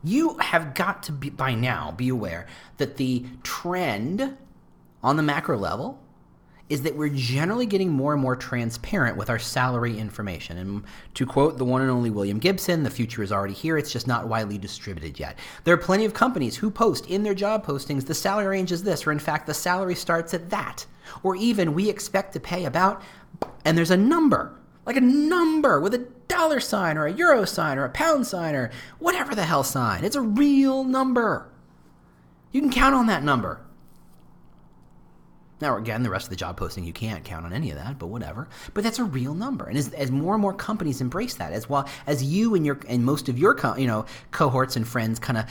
you 0.06 0.38
have 0.38 0.74
got 0.74 1.04
to 1.04 1.12
be 1.12 1.30
by 1.30 1.54
now 1.54 1.92
be 1.92 2.10
aware 2.10 2.48
that 2.78 2.98
the 2.98 3.26
trend 3.44 4.38
on 5.04 5.18
the 5.18 5.24
macro 5.24 5.58
level 5.58 6.00
is 6.68 6.82
that 6.82 6.96
we're 6.96 7.10
generally 7.10 7.66
getting 7.66 7.92
more 7.92 8.14
and 8.14 8.22
more 8.22 8.36
transparent 8.36 9.18
with 9.18 9.30
our 9.30 9.38
salary 9.38 10.00
information. 10.00 10.58
And 10.58 10.84
to 11.14 11.26
quote 11.26 11.60
the 11.60 11.66
one 11.66 11.82
and 11.82 11.92
only 11.92 12.10
William 12.10 12.40
Gibson, 12.40 12.82
the 12.82 12.90
future 12.90 13.22
is 13.22 13.32
already 13.32 13.54
here, 13.54 13.78
it's 13.78 13.92
just 13.92 14.08
not 14.08 14.28
widely 14.28 14.58
distributed 14.58 15.20
yet. 15.20 15.38
There 15.64 15.76
are 15.76 15.78
plenty 15.78 16.06
of 16.06 16.16
companies 16.16 16.56
who 16.56 16.72
post 16.72 17.06
in 17.06 17.22
their 17.22 17.36
job 17.36 17.66
postings 17.66 18.08
the 18.08 18.16
salary 18.16 18.48
range 18.48 18.72
is 18.72 18.82
this, 18.82 19.06
or 19.06 19.12
in 19.12 19.20
fact, 19.20 19.46
the 19.46 19.54
salary 19.54 19.94
starts 19.94 20.34
at 20.34 20.50
that. 20.50 20.88
Or 21.22 21.36
even 21.36 21.76
we 21.76 21.88
expect 21.88 22.34
to 22.34 22.40
pay 22.40 22.66
about, 22.66 23.04
and 23.64 23.78
there's 23.78 23.92
a 23.92 23.98
number 23.98 24.58
like 24.86 24.98
a 24.98 25.02
number 25.02 25.80
with 25.80 25.94
a 25.94 26.08
dollar 26.28 26.60
sign 26.60 26.98
or 26.98 27.06
a 27.06 27.14
euro 27.14 27.46
sign 27.46 27.78
or 27.78 27.86
a 27.86 27.90
pound 27.90 28.28
sign 28.28 28.56
or 28.56 28.72
whatever 29.00 29.36
the 29.36 29.46
hell 29.46 29.64
sign. 29.64 30.04
It's 30.04 30.16
a 30.16 30.22
real 30.22 30.84
number. 30.84 31.50
You 32.52 32.62
can 32.62 32.72
count 32.72 32.96
on 32.96 33.08
that 33.08 33.24
number. 33.24 33.62
Now, 35.62 35.78
again, 35.78 36.04
the 36.04 36.10
rest 36.10 36.26
of 36.26 36.30
the 36.32 36.36
job 36.36 36.58
posting, 36.58 36.84
you 36.84 36.94
can't 36.94 37.24
count 37.24 37.46
on 37.46 37.54
any 37.54 37.70
of 37.72 37.78
that, 37.78 37.98
but 37.98 38.08
whatever. 38.08 38.50
But 38.74 38.84
that's 38.84 39.00
a 39.00 39.06
real 39.06 39.34
number, 39.34 39.66
and 39.66 39.78
as, 39.78 39.94
as 39.94 40.12
more 40.12 40.34
and 40.36 40.42
more 40.42 40.54
companies 40.54 41.00
embrace 41.00 41.36
that, 41.36 41.54
as 41.54 41.70
well 41.70 41.88
as 42.06 42.22
you 42.24 42.56
and 42.56 42.66
your 42.66 42.80
and 42.90 43.06
most 43.06 43.30
of 43.30 43.40
your 43.40 43.56
co- 43.56 43.78
you 43.78 43.88
know 43.88 44.06
cohorts 44.32 44.76
and 44.76 44.86
friends 44.86 45.18
kind 45.18 45.38
of 45.38 45.46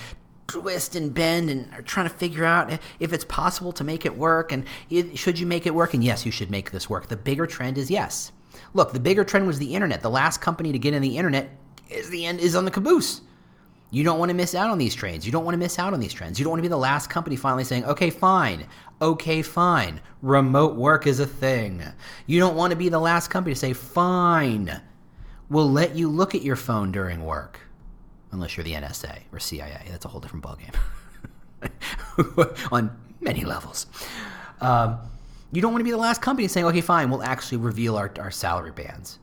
twist 0.47 0.95
and 0.95 1.15
bend 1.15 1.49
and 1.49 1.73
are 1.73 1.81
trying 1.81 2.07
to 2.07 2.15
figure 2.15 2.45
out 2.45 2.79
if 3.01 3.15
it's 3.15 3.25
possible 3.25 3.73
to 3.73 3.83
make 3.83 4.05
it 4.05 4.17
work, 4.17 4.53
and 4.53 4.67
should 5.15 5.39
you 5.39 5.47
make 5.47 5.65
it 5.67 5.75
work? 5.75 5.95
And 5.95 6.05
yes, 6.05 6.27
you 6.27 6.33
should 6.33 6.51
make 6.51 6.71
this 6.71 6.89
work. 6.91 7.09
The 7.09 7.17
bigger 7.17 7.47
trend 7.47 7.79
is 7.79 7.91
yes. 7.91 8.31
Look, 8.73 8.93
the 8.93 9.01
bigger 9.01 9.25
trend 9.25 9.47
was 9.47 9.59
the 9.59 9.75
internet. 9.75 10.01
The 10.01 10.11
last 10.11 10.41
company 10.41 10.73
to 10.73 10.79
get 10.79 10.95
in 10.95 11.03
the 11.03 11.17
internet 11.17 11.51
is 11.89 12.11
the 12.11 12.27
end 12.27 12.41
is 12.41 12.55
on 12.55 12.65
the 12.65 12.71
caboose. 12.71 13.21
You 13.91 14.03
don't 14.03 14.19
want 14.19 14.31
to 14.31 14.35
miss 14.35 14.57
out 14.57 14.71
on 14.71 14.79
these 14.79 14.95
trends. 14.95 15.25
You 15.25 15.31
don't 15.31 15.45
want 15.45 15.55
to 15.55 15.59
miss 15.59 15.79
out 15.79 15.95
on 15.95 16.01
these 16.01 16.13
trends. 16.13 16.39
You 16.39 16.45
don't 16.45 16.51
want 16.51 16.59
to 16.59 16.63
be 16.63 16.69
the 16.69 16.77
last 16.77 17.09
company 17.09 17.37
finally 17.37 17.63
saying, 17.63 17.85
okay, 17.85 18.11
fine, 18.11 18.67
okay, 19.01 19.41
fine, 19.41 20.01
remote 20.21 20.75
work 20.75 21.07
is 21.07 21.21
a 21.21 21.27
thing. 21.27 21.81
You 22.27 22.41
don't 22.41 22.57
want 22.57 22.73
to 22.73 22.77
be 22.77 22.89
the 22.89 22.99
last 22.99 23.29
company 23.29 23.55
to 23.55 23.61
say, 23.61 23.73
fine, 23.73 24.81
we'll 25.49 25.71
let 25.71 25.95
you 25.95 26.09
look 26.09 26.35
at 26.35 26.43
your 26.43 26.57
phone 26.57 26.91
during 26.91 27.25
work. 27.25 27.61
Unless 28.33 28.57
you're 28.57 28.65
the 28.65 28.73
NSA 28.73 29.21
or 29.33 29.39
CIA. 29.39 29.87
That's 29.89 30.05
a 30.05 30.09
whole 30.09 30.21
different 30.21 30.45
ballgame 30.45 30.75
on 32.73 32.91
many 33.21 33.45
levels. 33.45 33.87
Um, 34.61 34.99
you 35.55 35.63
don't 35.63 35.73
want 35.73 35.81
to 35.81 35.85
be 35.85 35.91
the 35.91 35.97
last 35.97 36.21
company 36.21 36.49
saying, 36.49 36.67
okay, 36.67 36.81
fine, 36.81 37.11
we'll 37.11 37.23
actually 37.23 37.59
reveal 37.59 37.97
our, 37.97 38.13
our 38.19 38.31
salary 38.31 38.73
bands. 38.73 39.21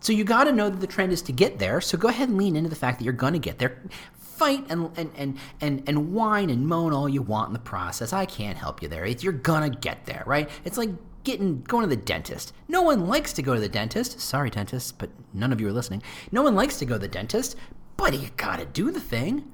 So 0.00 0.12
you 0.12 0.24
got 0.24 0.44
to 0.44 0.52
know 0.52 0.68
that 0.68 0.80
the 0.80 0.86
trend 0.86 1.12
is 1.12 1.22
to 1.22 1.32
get 1.32 1.58
there. 1.58 1.80
So 1.80 1.96
go 1.96 2.08
ahead 2.08 2.28
and 2.28 2.38
lean 2.38 2.56
into 2.56 2.70
the 2.70 2.76
fact 2.76 2.98
that 2.98 3.04
you're 3.04 3.12
going 3.12 3.32
to 3.32 3.38
get 3.38 3.58
there. 3.58 3.82
Fight 4.18 4.66
and, 4.68 4.90
and, 4.96 5.10
and, 5.16 5.38
and, 5.60 5.82
and 5.86 6.12
whine 6.12 6.50
and 6.50 6.66
moan 6.66 6.92
all 6.92 7.08
you 7.08 7.22
want 7.22 7.48
in 7.48 7.52
the 7.52 7.58
process. 7.58 8.12
I 8.12 8.26
can't 8.26 8.58
help 8.58 8.82
you 8.82 8.88
there. 8.88 9.04
It's, 9.04 9.22
you're 9.22 9.32
going 9.32 9.70
to 9.70 9.78
get 9.78 10.04
there, 10.06 10.22
right? 10.26 10.48
It's 10.64 10.76
like 10.76 10.90
getting 11.24 11.62
going 11.62 11.88
to 11.88 11.94
the 11.94 12.02
dentist. 12.02 12.52
No 12.68 12.82
one 12.82 13.06
likes 13.06 13.32
to 13.34 13.42
go 13.42 13.54
to 13.54 13.60
the 13.60 13.68
dentist. 13.68 14.20
Sorry, 14.20 14.50
dentists, 14.50 14.92
but 14.92 15.10
none 15.32 15.52
of 15.52 15.60
you 15.60 15.68
are 15.68 15.72
listening. 15.72 16.02
No 16.32 16.42
one 16.42 16.54
likes 16.54 16.78
to 16.78 16.84
go 16.84 16.96
to 16.96 17.00
the 17.00 17.08
dentist, 17.08 17.56
but 17.96 18.12
you 18.18 18.28
got 18.36 18.58
to 18.58 18.66
do 18.66 18.90
the 18.90 19.00
thing. 19.00 19.50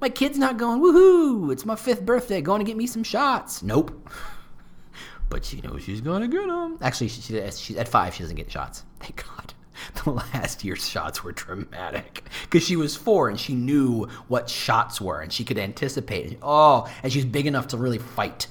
My 0.00 0.08
kid's 0.08 0.38
not 0.38 0.58
going, 0.58 0.80
woohoo, 0.80 1.52
it's 1.52 1.64
my 1.64 1.76
fifth 1.76 2.04
birthday, 2.04 2.40
going 2.40 2.58
to 2.58 2.64
get 2.64 2.76
me 2.76 2.86
some 2.86 3.04
shots. 3.04 3.62
Nope 3.62 4.08
but 5.34 5.44
she 5.44 5.60
knows 5.62 5.82
she's 5.82 6.00
gonna 6.00 6.28
get 6.28 6.46
them. 6.46 6.78
Actually, 6.80 7.08
she, 7.08 7.20
she, 7.20 7.50
she, 7.50 7.76
at 7.76 7.88
five 7.88 8.14
she 8.14 8.22
doesn't 8.22 8.36
get 8.36 8.48
shots. 8.48 8.84
Thank 9.00 9.24
God. 9.26 9.52
The 10.04 10.12
last 10.12 10.62
year's 10.62 10.88
shots 10.88 11.24
were 11.24 11.32
dramatic 11.32 12.22
because 12.42 12.64
she 12.64 12.76
was 12.76 12.94
four 12.94 13.28
and 13.28 13.38
she 13.38 13.56
knew 13.56 14.06
what 14.28 14.48
shots 14.48 15.00
were 15.00 15.20
and 15.20 15.32
she 15.32 15.42
could 15.42 15.58
anticipate. 15.58 16.38
Oh, 16.40 16.88
and 17.02 17.12
she's 17.12 17.24
big 17.24 17.48
enough 17.48 17.66
to 17.68 17.76
really 17.76 17.98
fight. 17.98 18.46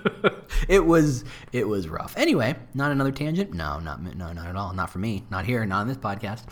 it 0.68 0.86
was 0.86 1.26
it 1.52 1.68
was 1.68 1.86
rough. 1.88 2.16
Anyway, 2.16 2.56
not 2.72 2.90
another 2.90 3.12
tangent. 3.12 3.52
No, 3.52 3.78
not 3.78 4.02
no, 4.02 4.32
not 4.32 4.46
at 4.46 4.56
all. 4.56 4.72
Not 4.72 4.88
for 4.88 5.00
me. 5.00 5.24
Not 5.30 5.44
here. 5.44 5.66
Not 5.66 5.82
on 5.82 5.88
this 5.88 5.98
podcast. 5.98 6.44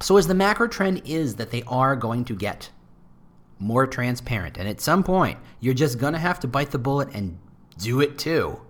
So 0.00 0.18
as 0.18 0.26
the 0.26 0.34
macro 0.34 0.68
trend 0.68 1.00
is 1.06 1.36
that 1.36 1.50
they 1.50 1.62
are 1.66 1.96
going 1.96 2.26
to 2.26 2.36
get 2.36 2.68
more 3.58 3.86
transparent, 3.86 4.58
and 4.58 4.68
at 4.68 4.82
some 4.82 5.02
point 5.02 5.38
you're 5.60 5.72
just 5.72 5.98
gonna 5.98 6.18
have 6.18 6.38
to 6.40 6.46
bite 6.46 6.70
the 6.70 6.78
bullet 6.78 7.08
and 7.14 7.38
do 7.80 8.00
it 8.00 8.18
too. 8.18 8.60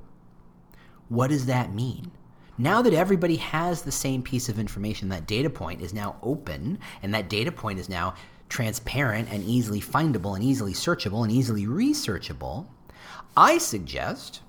What 1.09 1.31
does 1.31 1.47
that 1.47 1.75
mean? 1.75 2.13
Now 2.57 2.83
that 2.83 2.93
everybody 2.93 3.37
has 3.37 3.83
the 3.83 3.93
same 3.93 4.23
piece 4.23 4.49
of 4.49 4.59
information, 4.59 5.09
that 5.09 5.27
data 5.27 5.49
point 5.49 5.81
is 5.81 5.95
now 5.95 6.17
open, 6.23 6.79
and 7.03 7.15
that 7.15 7.31
data 7.31 7.51
point 7.51 7.79
is 7.79 7.89
now 7.89 8.15
transparent 8.49 9.29
and 9.31 9.43
easily 9.45 9.81
findable 9.81 10.35
and 10.35 10.45
easily 10.45 10.73
searchable 10.73 11.23
and 11.23 11.33
easily 11.33 11.67
researchable, 11.67 12.67
I 13.37 13.59
suggest 13.59 14.43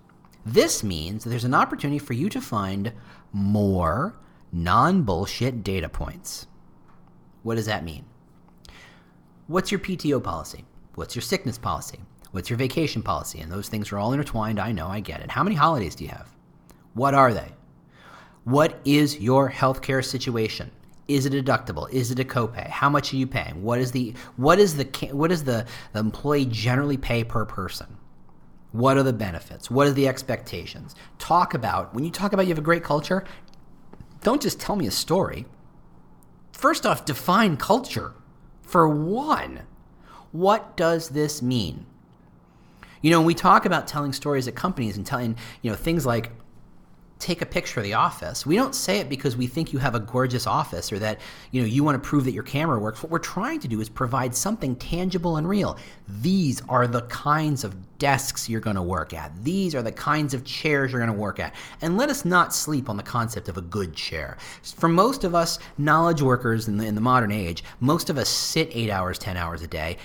this 0.46 0.84
means 0.84 1.24
that 1.24 1.30
there's 1.30 1.46
an 1.46 1.54
opportunity 1.54 2.00
for 2.00 2.14
you 2.14 2.28
to 2.30 2.42
find 2.42 2.92
more 3.32 4.18
non 4.52 5.04
bullshit 5.04 5.64
data 5.64 5.88
points. 5.88 6.48
What 7.44 7.56
does 7.56 7.68
that 7.68 7.86
mean? 7.86 8.06
What's 9.48 9.72
your 9.72 9.80
PTO 9.80 10.22
policy? 10.22 10.66
What's 10.96 11.16
your 11.16 11.22
sickness 11.22 11.58
policy? 11.58 12.00
What's 12.32 12.50
your 12.50 12.58
vacation 12.58 13.02
policy? 13.02 13.40
And 13.40 13.52
those 13.52 13.70
things 13.70 13.92
are 13.92 14.00
all 14.00 14.14
intertwined. 14.14 14.60
I 14.60 14.72
know, 14.72 14.88
I 14.88 15.02
get 15.02 15.22
it. 15.22 15.32
How 15.32 15.44
many 15.44 15.56
holidays 15.56 15.96
do 15.96 16.06
you 16.06 16.10
have? 16.10 16.30
What 16.94 17.14
are 17.14 17.34
they? 17.34 17.52
What 18.44 18.80
is 18.86 19.20
your 19.20 19.50
healthcare 19.52 20.04
situation? 20.04 20.72
Is 21.08 21.26
it 21.26 21.34
deductible? 21.34 21.92
Is 21.92 22.10
it 22.10 22.20
a 22.20 22.24
copay? 22.24 22.68
How 22.70 22.90
much 22.90 23.14
are 23.14 23.18
you 23.18 23.28
paying? 23.28 23.62
What 23.62 23.80
is 23.80 23.92
the 23.92 24.14
what 24.38 24.60
is 24.60 24.78
the 24.78 24.86
what 25.12 25.32
is 25.32 25.44
the, 25.44 25.66
the 25.92 26.00
employee 26.00 26.46
generally 26.46 26.98
pay 26.98 27.24
per 27.24 27.46
person? 27.46 27.98
What 28.72 28.98
are 28.98 29.04
the 29.04 29.14
benefits? 29.14 29.70
What 29.70 29.88
are 29.88 29.92
the 29.92 30.08
expectations? 30.08 30.96
Talk 31.20 31.54
about 31.54 31.94
when 31.94 32.06
you 32.06 32.12
talk 32.12 32.32
about 32.32 32.44
you 32.44 32.50
have 32.50 32.58
a 32.58 32.62
great 32.62 32.84
culture, 32.84 33.26
don't 34.22 34.42
just 34.42 34.60
tell 34.60 34.78
me 34.78 34.88
a 34.88 34.92
story. 34.92 35.46
First 36.54 36.86
off, 36.86 37.04
define 37.06 37.58
culture. 37.58 38.14
For 38.62 38.88
one, 38.88 39.64
what 40.32 40.78
does 40.78 41.10
this 41.10 41.42
mean? 41.42 41.86
You 43.02 43.12
know, 43.12 43.20
when 43.20 43.28
we 43.28 43.34
talk 43.34 43.66
about 43.66 43.88
telling 43.88 44.14
stories 44.14 44.48
at 44.48 44.56
companies 44.56 44.98
and 44.98 45.06
telling, 45.06 45.36
you 45.62 45.72
know, 45.72 45.76
things 45.76 46.06
like 46.06 46.32
take 47.22 47.42
a 47.42 47.46
picture 47.46 47.80
of 47.80 47.84
the 47.84 47.94
office. 47.94 48.46
We 48.46 48.56
don't 48.56 48.74
say 48.74 48.98
it 48.98 49.08
because 49.08 49.38
we 49.38 49.46
think 49.46 49.72
you 49.72 49.80
have 49.80 49.94
a 49.94 50.00
gorgeous 50.00 50.48
office 50.48 50.92
or 50.92 50.98
that, 51.00 51.22
you 51.52 51.62
know, 51.62 51.68
you 51.68 51.84
want 51.84 52.02
to 52.02 52.08
prove 52.08 52.26
that 52.26 52.34
your 52.34 52.44
camera 52.44 52.80
works. 52.80 53.04
What 53.04 53.12
we're 53.12 53.20
trying 53.20 53.60
to 53.60 53.68
do 53.68 53.80
is 53.80 53.90
provide 53.90 54.36
something 54.36 54.76
tangible 54.76 55.38
and 55.38 55.48
real. 55.48 55.78
These 56.08 56.64
are 56.68 56.88
the 56.88 57.04
kinds 57.04 57.64
of 57.64 57.76
desks 58.00 58.50
you're 58.50 58.60
going 58.60 58.76
to 58.76 58.82
work 58.82 59.14
at. 59.14 59.32
These 59.44 59.76
are 59.76 59.84
the 59.84 59.92
kinds 59.92 60.34
of 60.34 60.44
chairs 60.44 60.92
you're 60.92 61.00
going 61.00 61.14
to 61.14 61.22
work 61.22 61.40
at. 61.40 61.54
And 61.82 61.96
let 61.96 62.10
us 62.10 62.26
not 62.26 62.56
sleep 62.56 62.90
on 62.90 62.98
the 62.98 63.04
concept 63.04 63.48
of 63.48 63.58
a 63.58 63.62
good 63.62 63.94
chair. 63.94 64.38
For 64.64 64.90
most 64.90 65.24
of 65.24 65.36
us 65.36 65.60
knowledge 65.78 66.24
workers 66.24 66.68
in 66.68 66.78
the, 66.78 66.88
in 66.88 66.96
the 66.96 67.02
modern 67.02 67.32
age, 67.32 67.64
most 67.80 68.10
of 68.10 68.18
us 68.18 68.30
sit 68.30 68.70
8 68.72 68.90
hours, 68.90 69.20
10 69.20 69.38
hours 69.38 69.62
a 69.62 69.68
day. 69.68 69.98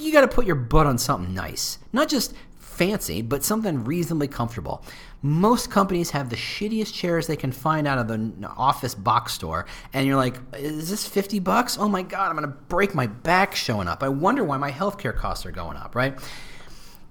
You 0.00 0.12
got 0.12 0.22
to 0.22 0.28
put 0.28 0.46
your 0.46 0.56
butt 0.56 0.86
on 0.86 0.98
something 0.98 1.34
nice. 1.34 1.78
Not 1.92 2.08
just 2.08 2.34
fancy, 2.58 3.20
but 3.20 3.44
something 3.44 3.84
reasonably 3.84 4.26
comfortable. 4.26 4.82
Most 5.20 5.70
companies 5.70 6.10
have 6.10 6.30
the 6.30 6.36
shittiest 6.36 6.94
chairs 6.94 7.26
they 7.26 7.36
can 7.36 7.52
find 7.52 7.86
out 7.86 7.98
of 7.98 8.08
the 8.08 8.48
office 8.56 8.94
box 8.94 9.34
store, 9.34 9.66
and 9.92 10.06
you're 10.06 10.16
like, 10.16 10.36
is 10.54 10.88
this 10.88 11.06
50 11.06 11.40
bucks? 11.40 11.76
Oh 11.78 11.88
my 11.88 12.00
god, 12.00 12.30
I'm 12.30 12.36
gonna 12.36 12.48
break 12.48 12.94
my 12.94 13.06
back 13.06 13.54
showing 13.54 13.86
up. 13.86 14.02
I 14.02 14.08
wonder 14.08 14.44
why 14.44 14.56
my 14.56 14.72
healthcare 14.72 15.14
costs 15.14 15.44
are 15.44 15.50
going 15.50 15.76
up, 15.76 15.94
right? 15.94 16.18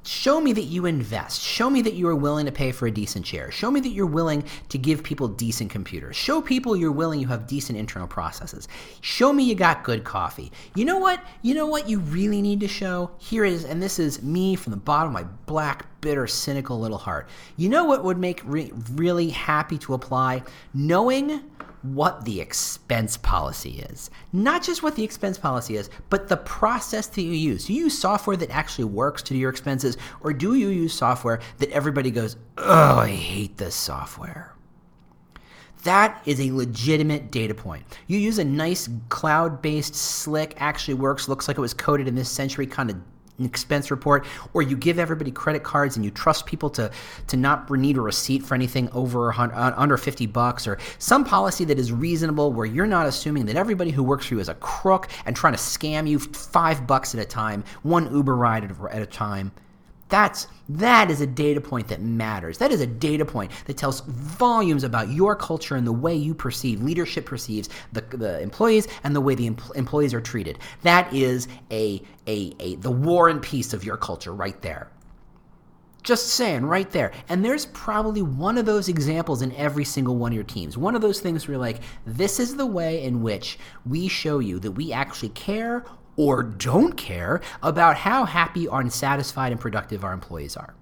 Show 0.03 0.39
me 0.39 0.53
that 0.53 0.63
you 0.63 0.85
invest. 0.85 1.41
Show 1.41 1.69
me 1.69 1.81
that 1.81 1.93
you 1.93 2.07
are 2.07 2.15
willing 2.15 2.45
to 2.45 2.51
pay 2.51 2.71
for 2.71 2.87
a 2.87 2.91
decent 2.91 3.25
chair. 3.25 3.51
Show 3.51 3.69
me 3.69 3.81
that 3.81 3.89
you're 3.89 4.05
willing 4.05 4.45
to 4.69 4.77
give 4.77 5.03
people 5.03 5.27
decent 5.27 5.69
computers. 5.69 6.15
Show 6.15 6.41
people 6.41 6.77
you're 6.77 6.91
willing 6.91 7.19
you 7.19 7.27
have 7.27 7.47
decent 7.47 7.77
internal 7.77 8.07
processes. 8.07 8.69
Show 9.01 9.33
me 9.33 9.43
you 9.43 9.55
got 9.55 9.83
good 9.83 10.05
coffee. 10.05 10.53
You 10.73 10.85
know 10.85 10.97
what? 10.97 11.21
You 11.41 11.53
know 11.53 11.65
what 11.65 11.89
you 11.89 11.99
really 11.99 12.41
need 12.41 12.61
to 12.61 12.67
show? 12.67 13.11
Here 13.17 13.43
is, 13.43 13.65
and 13.65 13.83
this 13.83 13.99
is 13.99 14.23
me 14.23 14.55
from 14.55 14.71
the 14.71 14.77
bottom 14.77 15.13
of 15.13 15.21
my 15.21 15.29
black, 15.45 15.85
bitter, 15.99 16.27
cynical 16.27 16.79
little 16.79 16.97
heart. 16.97 17.27
You 17.57 17.67
know 17.67 17.83
what 17.83 18.03
would 18.05 18.17
make 18.17 18.41
re- 18.45 18.71
really 18.93 19.29
happy 19.29 19.77
to 19.79 19.93
apply? 19.93 20.43
Knowing 20.73 21.41
what 21.81 22.25
the 22.25 22.41
expense 22.41 23.17
policy 23.17 23.85
is. 23.89 24.09
Not 24.33 24.63
just 24.63 24.83
what 24.83 24.95
the 24.95 25.03
expense 25.03 25.37
policy 25.37 25.75
is, 25.75 25.89
but 26.09 26.27
the 26.27 26.37
process 26.37 27.07
that 27.07 27.21
you 27.21 27.31
use. 27.31 27.65
Do 27.65 27.73
you 27.73 27.85
use 27.85 27.97
software 27.97 28.37
that 28.37 28.49
actually 28.49 28.85
works 28.85 29.21
to 29.23 29.33
do 29.33 29.39
your 29.39 29.49
expenses, 29.49 29.97
or 30.21 30.33
do 30.33 30.55
you 30.55 30.69
use 30.69 30.93
software 30.93 31.39
that 31.57 31.69
everybody 31.71 32.11
goes, 32.11 32.37
oh, 32.57 32.99
I 32.99 33.09
hate 33.09 33.57
this 33.57 33.75
software? 33.75 34.55
That 35.83 36.21
is 36.25 36.41
a 36.41 36.51
legitimate 36.51 37.31
data 37.31 37.53
point. 37.53 37.85
You 38.07 38.19
use 38.19 38.37
a 38.37 38.43
nice 38.43 38.89
cloud 39.07 39.61
based, 39.61 39.95
slick, 39.95 40.55
actually 40.57 40.95
works, 40.95 41.29
looks 41.29 41.47
like 41.47 41.57
it 41.57 41.61
was 41.61 41.73
coded 41.73 42.07
in 42.07 42.15
this 42.15 42.29
century 42.29 42.67
kind 42.67 42.89
of 42.89 42.97
expense 43.45 43.91
report, 43.91 44.25
or 44.53 44.61
you 44.61 44.75
give 44.75 44.99
everybody 44.99 45.31
credit 45.31 45.63
cards 45.63 45.95
and 45.95 46.05
you 46.05 46.11
trust 46.11 46.45
people 46.45 46.69
to 46.71 46.91
to 47.27 47.37
not 47.37 47.69
need 47.69 47.97
a 47.97 48.01
receipt 48.01 48.43
for 48.43 48.55
anything 48.55 48.89
over 48.91 49.33
uh, 49.33 49.73
under 49.75 49.97
50 49.97 50.25
bucks, 50.27 50.67
or 50.67 50.77
some 50.97 51.23
policy 51.23 51.65
that 51.65 51.79
is 51.79 51.91
reasonable 51.91 52.51
where 52.51 52.65
you're 52.65 52.87
not 52.87 53.05
assuming 53.05 53.45
that 53.45 53.55
everybody 53.55 53.91
who 53.91 54.03
works 54.03 54.27
for 54.27 54.35
you 54.35 54.39
is 54.39 54.49
a 54.49 54.55
crook 54.55 55.07
and 55.25 55.35
trying 55.35 55.53
to 55.53 55.59
scam 55.59 56.07
you 56.07 56.19
five 56.19 56.85
bucks 56.87 57.13
at 57.13 57.21
a 57.21 57.25
time, 57.25 57.63
one 57.83 58.13
Uber 58.13 58.35
ride 58.35 58.63
at 58.91 59.01
a 59.01 59.05
time. 59.05 59.51
That's 60.09 60.47
that 60.69 61.09
is 61.09 61.21
a 61.21 61.27
data 61.27 61.61
point 61.61 61.87
that 61.87 62.01
matters. 62.01 62.57
That 62.57 62.71
is 62.71 62.81
a 62.81 62.87
data 62.87 63.25
point 63.25 63.51
that 63.65 63.77
tells 63.77 64.01
volumes 64.01 64.83
about 64.83 65.09
your 65.09 65.35
culture 65.35 65.75
and 65.75 65.85
the 65.85 65.93
way 65.93 66.15
you 66.15 66.33
perceive 66.33 66.81
leadership 66.81 67.25
perceives 67.25 67.69
the, 67.93 68.01
the 68.01 68.39
employees 68.41 68.87
and 69.03 69.15
the 69.15 69.21
way 69.21 69.35
the 69.35 69.49
empl- 69.49 69.75
employees 69.75 70.13
are 70.13 70.21
treated. 70.21 70.59
That 70.81 71.11
is 71.13 71.47
a, 71.71 72.01
a 72.27 72.53
a 72.59 72.75
the 72.75 72.91
war 72.91 73.29
and 73.29 73.41
peace 73.41 73.73
of 73.73 73.83
your 73.83 73.97
culture 73.97 74.33
right 74.33 74.59
there. 74.61 74.91
Just 76.01 76.27
saying, 76.29 76.65
right 76.65 76.89
there. 76.89 77.11
And 77.27 77.43
there's 77.43 77.65
probably 77.67 78.21
one 78.21 78.57
of 78.57 78.65
those 78.65 78.87
examples 78.87 79.41
in 79.41 79.53
every 79.55 79.83
single 79.83 80.15
one 80.15 80.31
of 80.31 80.35
your 80.35 80.45
teams. 80.45 80.77
One 80.77 80.95
of 80.95 81.01
those 81.01 81.19
things 81.19 81.45
where 81.45 81.53
you're 81.53 81.61
like, 81.61 81.81
this 82.05 82.39
is 82.39 82.55
the 82.55 82.65
way 82.65 83.03
in 83.03 83.21
which 83.21 83.59
we 83.85 84.07
show 84.07 84.39
you 84.39 84.59
that 84.59 84.71
we 84.71 84.93
actually 84.93 85.29
care 85.29 85.85
or 86.19 86.43
don't 86.43 86.97
care 86.97 87.39
about 87.63 87.95
how 87.95 88.25
happy 88.25 88.67
or 88.67 88.81
unsatisfied 88.81 89.53
and 89.53 89.61
productive 89.61 90.03
our 90.03 90.11
employees 90.11 90.57
are. 90.57 90.75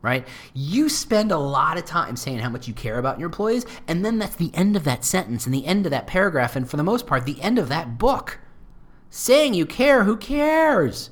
Right? 0.00 0.26
You 0.54 0.88
spend 0.88 1.30
a 1.32 1.36
lot 1.36 1.76
of 1.76 1.84
time 1.84 2.16
saying 2.16 2.38
how 2.38 2.48
much 2.48 2.66
you 2.66 2.72
care 2.72 2.98
about 2.98 3.18
your 3.18 3.26
employees, 3.26 3.66
and 3.86 4.02
then 4.02 4.18
that's 4.18 4.36
the 4.36 4.50
end 4.54 4.74
of 4.74 4.84
that 4.84 5.04
sentence 5.04 5.44
and 5.44 5.54
the 5.54 5.66
end 5.66 5.84
of 5.84 5.90
that 5.90 6.06
paragraph, 6.06 6.56
and 6.56 6.68
for 6.68 6.78
the 6.78 6.82
most 6.82 7.06
part, 7.06 7.26
the 7.26 7.42
end 7.42 7.58
of 7.58 7.68
that 7.68 7.98
book. 7.98 8.38
Saying 9.10 9.52
you 9.52 9.66
care, 9.66 10.04
who 10.04 10.16
cares? 10.16 11.10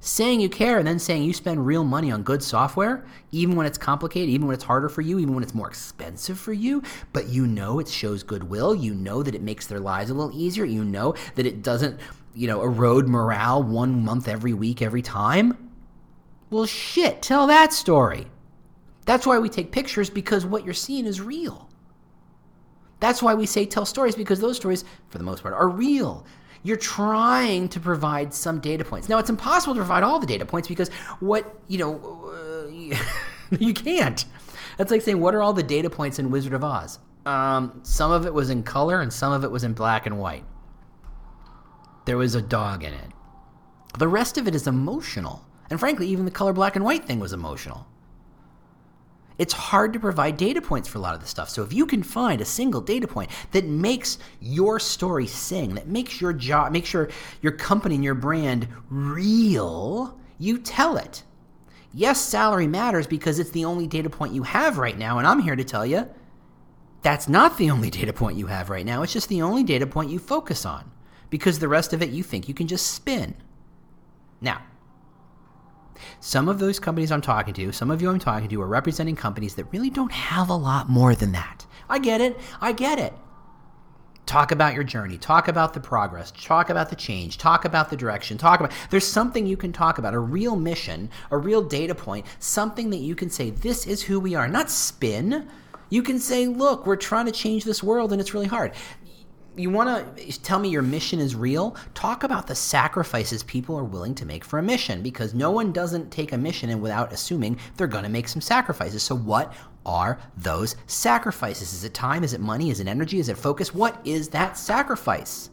Saying 0.00 0.40
you 0.40 0.48
care 0.48 0.78
and 0.78 0.86
then 0.86 0.98
saying 0.98 1.24
you 1.24 1.34
spend 1.34 1.66
real 1.66 1.84
money 1.84 2.10
on 2.10 2.22
good 2.22 2.42
software, 2.42 3.04
even 3.32 3.54
when 3.54 3.66
it's 3.66 3.76
complicated, 3.76 4.30
even 4.30 4.46
when 4.46 4.54
it's 4.54 4.64
harder 4.64 4.88
for 4.88 5.02
you, 5.02 5.18
even 5.18 5.34
when 5.34 5.44
it's 5.44 5.54
more 5.54 5.68
expensive 5.68 6.38
for 6.38 6.54
you, 6.54 6.82
but 7.12 7.28
you 7.28 7.46
know 7.46 7.80
it 7.80 7.88
shows 7.88 8.22
goodwill, 8.22 8.74
you 8.74 8.94
know 8.94 9.22
that 9.22 9.34
it 9.34 9.42
makes 9.42 9.66
their 9.66 9.78
lives 9.78 10.08
a 10.08 10.14
little 10.14 10.34
easier, 10.34 10.64
you 10.64 10.84
know 10.84 11.14
that 11.34 11.44
it 11.44 11.62
doesn't 11.62 12.00
you 12.34 12.46
know, 12.46 12.62
erode 12.62 13.08
morale 13.08 13.62
one 13.62 14.04
month 14.04 14.28
every 14.28 14.52
week, 14.52 14.82
every 14.82 15.02
time? 15.02 15.70
Well, 16.50 16.66
shit, 16.66 17.22
tell 17.22 17.46
that 17.46 17.72
story. 17.72 18.26
That's 19.04 19.26
why 19.26 19.38
we 19.38 19.48
take 19.48 19.72
pictures 19.72 20.10
because 20.10 20.46
what 20.46 20.64
you're 20.64 20.74
seeing 20.74 21.06
is 21.06 21.20
real. 21.20 21.68
That's 23.00 23.22
why 23.22 23.34
we 23.34 23.46
say 23.46 23.66
tell 23.66 23.84
stories 23.84 24.14
because 24.14 24.40
those 24.40 24.56
stories, 24.56 24.84
for 25.08 25.18
the 25.18 25.24
most 25.24 25.42
part, 25.42 25.54
are 25.54 25.68
real. 25.68 26.24
You're 26.62 26.76
trying 26.76 27.68
to 27.70 27.80
provide 27.80 28.32
some 28.32 28.60
data 28.60 28.84
points. 28.84 29.08
Now, 29.08 29.18
it's 29.18 29.30
impossible 29.30 29.74
to 29.74 29.80
provide 29.80 30.04
all 30.04 30.20
the 30.20 30.26
data 30.26 30.46
points 30.46 30.68
because 30.68 30.88
what, 31.18 31.60
you 31.66 31.78
know, 31.78 32.30
uh, 32.32 32.96
you 33.58 33.74
can't. 33.74 34.24
That's 34.76 34.92
like 34.92 35.02
saying, 35.02 35.20
what 35.20 35.34
are 35.34 35.42
all 35.42 35.52
the 35.52 35.64
data 35.64 35.90
points 35.90 36.20
in 36.20 36.30
Wizard 36.30 36.52
of 36.52 36.62
Oz? 36.62 37.00
Um, 37.26 37.80
some 37.82 38.12
of 38.12 38.26
it 38.26 38.32
was 38.32 38.50
in 38.50 38.62
color 38.62 39.00
and 39.00 39.12
some 39.12 39.32
of 39.32 39.42
it 39.42 39.50
was 39.50 39.64
in 39.64 39.72
black 39.72 40.06
and 40.06 40.18
white. 40.18 40.44
There 42.04 42.16
was 42.16 42.34
a 42.34 42.42
dog 42.42 42.84
in 42.84 42.92
it. 42.92 43.10
The 43.98 44.08
rest 44.08 44.38
of 44.38 44.48
it 44.48 44.54
is 44.54 44.66
emotional. 44.66 45.44
And 45.70 45.78
frankly, 45.78 46.08
even 46.08 46.24
the 46.24 46.30
color 46.30 46.52
black 46.52 46.76
and 46.76 46.84
white 46.84 47.04
thing 47.04 47.20
was 47.20 47.32
emotional. 47.32 47.86
It's 49.38 49.54
hard 49.54 49.92
to 49.94 50.00
provide 50.00 50.36
data 50.36 50.60
points 50.60 50.88
for 50.88 50.98
a 50.98 51.00
lot 51.00 51.14
of 51.14 51.20
this 51.20 51.30
stuff. 51.30 51.48
So 51.48 51.62
if 51.62 51.72
you 51.72 51.86
can 51.86 52.02
find 52.02 52.40
a 52.40 52.44
single 52.44 52.80
data 52.80 53.08
point 53.08 53.30
that 53.52 53.64
makes 53.64 54.18
your 54.40 54.78
story 54.78 55.26
sing, 55.26 55.74
that 55.74 55.88
makes 55.88 56.20
your 56.20 56.32
job, 56.32 56.72
makes 56.72 56.92
your 56.92 57.08
your 57.40 57.52
company 57.52 57.94
and 57.94 58.04
your 58.04 58.14
brand 58.14 58.68
real, 58.90 60.18
you 60.38 60.58
tell 60.58 60.96
it. 60.96 61.22
Yes, 61.94 62.20
salary 62.20 62.66
matters 62.66 63.06
because 63.06 63.38
it's 63.38 63.50
the 63.50 63.64
only 63.64 63.86
data 63.86 64.10
point 64.10 64.34
you 64.34 64.42
have 64.44 64.78
right 64.78 64.96
now, 64.96 65.18
and 65.18 65.26
I'm 65.26 65.40
here 65.40 65.56
to 65.56 65.64
tell 65.64 65.84
you 65.84 66.08
that's 67.02 67.28
not 67.28 67.58
the 67.58 67.70
only 67.70 67.90
data 67.90 68.12
point 68.12 68.38
you 68.38 68.46
have 68.46 68.70
right 68.70 68.86
now. 68.86 69.02
It's 69.02 69.12
just 69.12 69.28
the 69.28 69.42
only 69.42 69.64
data 69.64 69.86
point 69.86 70.10
you 70.10 70.18
focus 70.18 70.64
on 70.64 70.90
because 71.32 71.58
the 71.58 71.66
rest 71.66 71.94
of 71.94 72.02
it 72.02 72.10
you 72.10 72.22
think 72.22 72.46
you 72.46 72.52
can 72.52 72.68
just 72.68 72.88
spin. 72.88 73.34
Now, 74.42 74.60
some 76.20 76.46
of 76.46 76.58
those 76.58 76.78
companies 76.78 77.10
I'm 77.10 77.22
talking 77.22 77.54
to, 77.54 77.72
some 77.72 77.90
of 77.90 78.02
you 78.02 78.10
I'm 78.10 78.18
talking 78.18 78.50
to, 78.50 78.60
are 78.60 78.66
representing 78.66 79.16
companies 79.16 79.54
that 79.54 79.64
really 79.72 79.88
don't 79.88 80.12
have 80.12 80.50
a 80.50 80.54
lot 80.54 80.90
more 80.90 81.14
than 81.14 81.32
that. 81.32 81.64
I 81.88 82.00
get 82.00 82.20
it. 82.20 82.38
I 82.60 82.72
get 82.72 82.98
it. 82.98 83.14
Talk 84.26 84.52
about 84.52 84.74
your 84.74 84.84
journey. 84.84 85.16
Talk 85.16 85.48
about 85.48 85.72
the 85.72 85.80
progress. 85.80 86.32
Talk 86.32 86.68
about 86.68 86.90
the 86.90 86.96
change. 86.96 87.38
Talk 87.38 87.64
about 87.64 87.88
the 87.88 87.96
direction. 87.96 88.36
Talk 88.36 88.60
about. 88.60 88.72
There's 88.90 89.06
something 89.06 89.46
you 89.46 89.56
can 89.56 89.72
talk 89.72 89.96
about, 89.96 90.12
a 90.12 90.18
real 90.18 90.54
mission, 90.54 91.08
a 91.30 91.38
real 91.38 91.62
data 91.62 91.94
point, 91.94 92.26
something 92.40 92.90
that 92.90 92.98
you 92.98 93.14
can 93.14 93.30
say, 93.30 93.48
this 93.48 93.86
is 93.86 94.02
who 94.02 94.20
we 94.20 94.34
are. 94.34 94.48
Not 94.48 94.68
spin. 94.68 95.48
You 95.88 96.02
can 96.02 96.18
say, 96.18 96.46
look, 96.46 96.86
we're 96.86 96.96
trying 96.96 97.26
to 97.26 97.32
change 97.32 97.64
this 97.64 97.82
world 97.82 98.12
and 98.12 98.20
it's 98.20 98.34
really 98.34 98.46
hard 98.46 98.72
you 99.56 99.70
want 99.70 100.16
to 100.16 100.42
tell 100.42 100.58
me 100.58 100.68
your 100.68 100.82
mission 100.82 101.18
is 101.18 101.34
real? 101.34 101.76
Talk 101.94 102.24
about 102.24 102.46
the 102.46 102.54
sacrifices 102.54 103.42
people 103.42 103.76
are 103.76 103.84
willing 103.84 104.14
to 104.16 104.26
make 104.26 104.44
for 104.44 104.58
a 104.58 104.62
mission 104.62 105.02
because 105.02 105.34
no 105.34 105.50
one 105.50 105.72
doesn't 105.72 106.10
take 106.10 106.32
a 106.32 106.38
mission 106.38 106.70
and 106.70 106.80
without 106.80 107.12
assuming 107.12 107.58
they're 107.76 107.86
going 107.86 108.04
to 108.04 108.10
make 108.10 108.28
some 108.28 108.40
sacrifices. 108.40 109.02
So, 109.02 109.14
what 109.14 109.52
are 109.84 110.18
those 110.36 110.76
sacrifices? 110.86 111.72
Is 111.72 111.84
it 111.84 111.92
time? 111.94 112.24
Is 112.24 112.32
it 112.32 112.40
money? 112.40 112.70
Is 112.70 112.80
it 112.80 112.86
energy? 112.86 113.18
Is 113.18 113.28
it 113.28 113.36
focus? 113.36 113.74
What 113.74 114.00
is 114.04 114.28
that 114.28 114.56
sacrifice? 114.56 115.50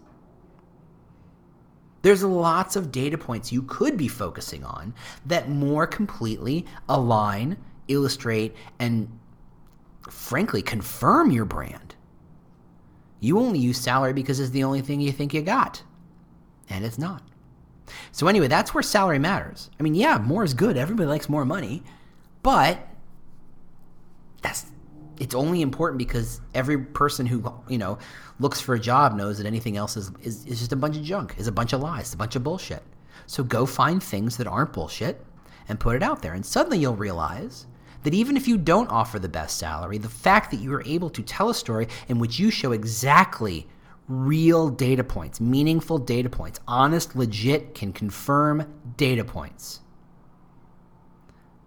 There's 2.01 2.23
lots 2.23 2.75
of 2.75 2.91
data 2.91 3.17
points 3.17 3.51
you 3.51 3.63
could 3.63 3.97
be 3.97 4.07
focusing 4.07 4.63
on 4.63 4.93
that 5.25 5.49
more 5.49 5.85
completely 5.85 6.65
align, 6.87 7.57
illustrate, 7.89 8.55
and 8.79 9.09
frankly 10.09 10.61
confirm 10.61 11.31
your 11.31 11.45
brand. 11.45 11.95
You 13.19 13.39
only 13.39 13.59
use 13.59 13.77
salary 13.77 14.13
because 14.13 14.39
it's 14.39 14.51
the 14.51 14.63
only 14.63 14.81
thing 14.81 15.01
you 15.01 15.11
think 15.11 15.33
you 15.33 15.41
got. 15.41 15.83
And 16.69 16.85
it's 16.85 16.97
not. 16.97 17.23
So, 18.11 18.27
anyway, 18.27 18.47
that's 18.47 18.73
where 18.73 18.83
salary 18.83 19.19
matters. 19.19 19.69
I 19.79 19.83
mean, 19.83 19.95
yeah, 19.95 20.19
more 20.19 20.43
is 20.43 20.53
good. 20.53 20.77
Everybody 20.77 21.07
likes 21.07 21.27
more 21.27 21.43
money. 21.43 21.83
But 22.43 22.79
that's 24.41 24.67
it's 25.19 25.35
only 25.35 25.61
important 25.61 25.97
because 25.97 26.39
every 26.53 26.77
person 26.77 27.25
who 27.25 27.53
you 27.67 27.77
know 27.77 27.97
looks 28.39 28.61
for 28.61 28.75
a 28.75 28.79
job 28.79 29.15
knows 29.15 29.37
that 29.37 29.45
anything 29.45 29.75
else 29.75 29.97
is, 29.97 30.11
is, 30.21 30.45
is 30.45 30.59
just 30.59 30.71
a 30.71 30.77
bunch 30.77 30.95
of 30.95 31.03
junk 31.03 31.35
is 31.37 31.47
a 31.47 31.51
bunch 31.51 31.73
of 31.73 31.81
lies 31.81 32.13
a 32.13 32.17
bunch 32.17 32.37
of 32.37 32.43
bullshit 32.43 32.81
so 33.29 33.43
go 33.43 33.67
find 33.67 34.01
things 34.01 34.37
that 34.37 34.47
aren't 34.47 34.73
bullshit 34.73 35.23
and 35.69 35.79
put 35.79 35.95
it 35.95 36.01
out 36.01 36.23
there. 36.23 36.33
And 36.33 36.43
suddenly 36.43 36.79
you'll 36.79 36.95
realize 36.95 37.67
that 38.03 38.13
even 38.13 38.37
if 38.37 38.47
you 38.47 38.57
don't 38.57 38.89
offer 38.89 39.19
the 39.19 39.29
best 39.29 39.57
salary, 39.57 39.97
the 39.97 40.09
fact 40.09 40.51
that 40.51 40.59
you 40.59 40.73
are 40.73 40.83
able 40.85 41.09
to 41.09 41.21
tell 41.21 41.49
a 41.49 41.55
story 41.55 41.87
in 42.07 42.19
which 42.19 42.39
you 42.39 42.51
show 42.51 42.71
exactly 42.71 43.67
real 44.07 44.69
data 44.69 45.03
points, 45.03 45.39
meaningful 45.39 45.97
data 45.97 46.29
points, 46.29 46.59
honest, 46.67 47.15
legit, 47.15 47.75
can 47.75 47.93
confirm 47.93 48.65
data 48.97 49.23
points. 49.23 49.81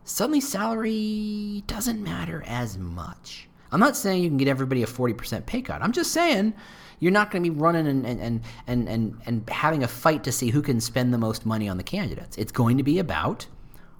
Suddenly, 0.04 0.40
salary 0.40 1.62
doesn't 1.66 2.02
matter 2.02 2.42
as 2.46 2.76
much. 2.76 3.48
I'm 3.70 3.80
not 3.80 3.96
saying 3.96 4.22
you 4.22 4.28
can 4.28 4.36
get 4.36 4.48
everybody 4.48 4.82
a 4.82 4.86
40% 4.86 5.46
pay 5.46 5.62
cut. 5.62 5.80
I'm 5.80 5.92
just 5.92 6.12
saying 6.12 6.52
you're 6.98 7.12
not 7.12 7.30
going 7.30 7.42
to 7.42 7.50
be 7.50 7.56
running 7.56 7.86
and, 7.86 8.04
and, 8.04 8.42
and, 8.66 8.88
and, 8.88 9.20
and 9.24 9.48
having 9.48 9.82
a 9.82 9.88
fight 9.88 10.24
to 10.24 10.32
see 10.32 10.50
who 10.50 10.60
can 10.60 10.80
spend 10.80 11.14
the 11.14 11.18
most 11.18 11.46
money 11.46 11.68
on 11.68 11.78
the 11.78 11.82
candidates. 11.82 12.36
It's 12.36 12.52
going 12.52 12.76
to 12.76 12.82
be 12.82 12.98
about 12.98 13.46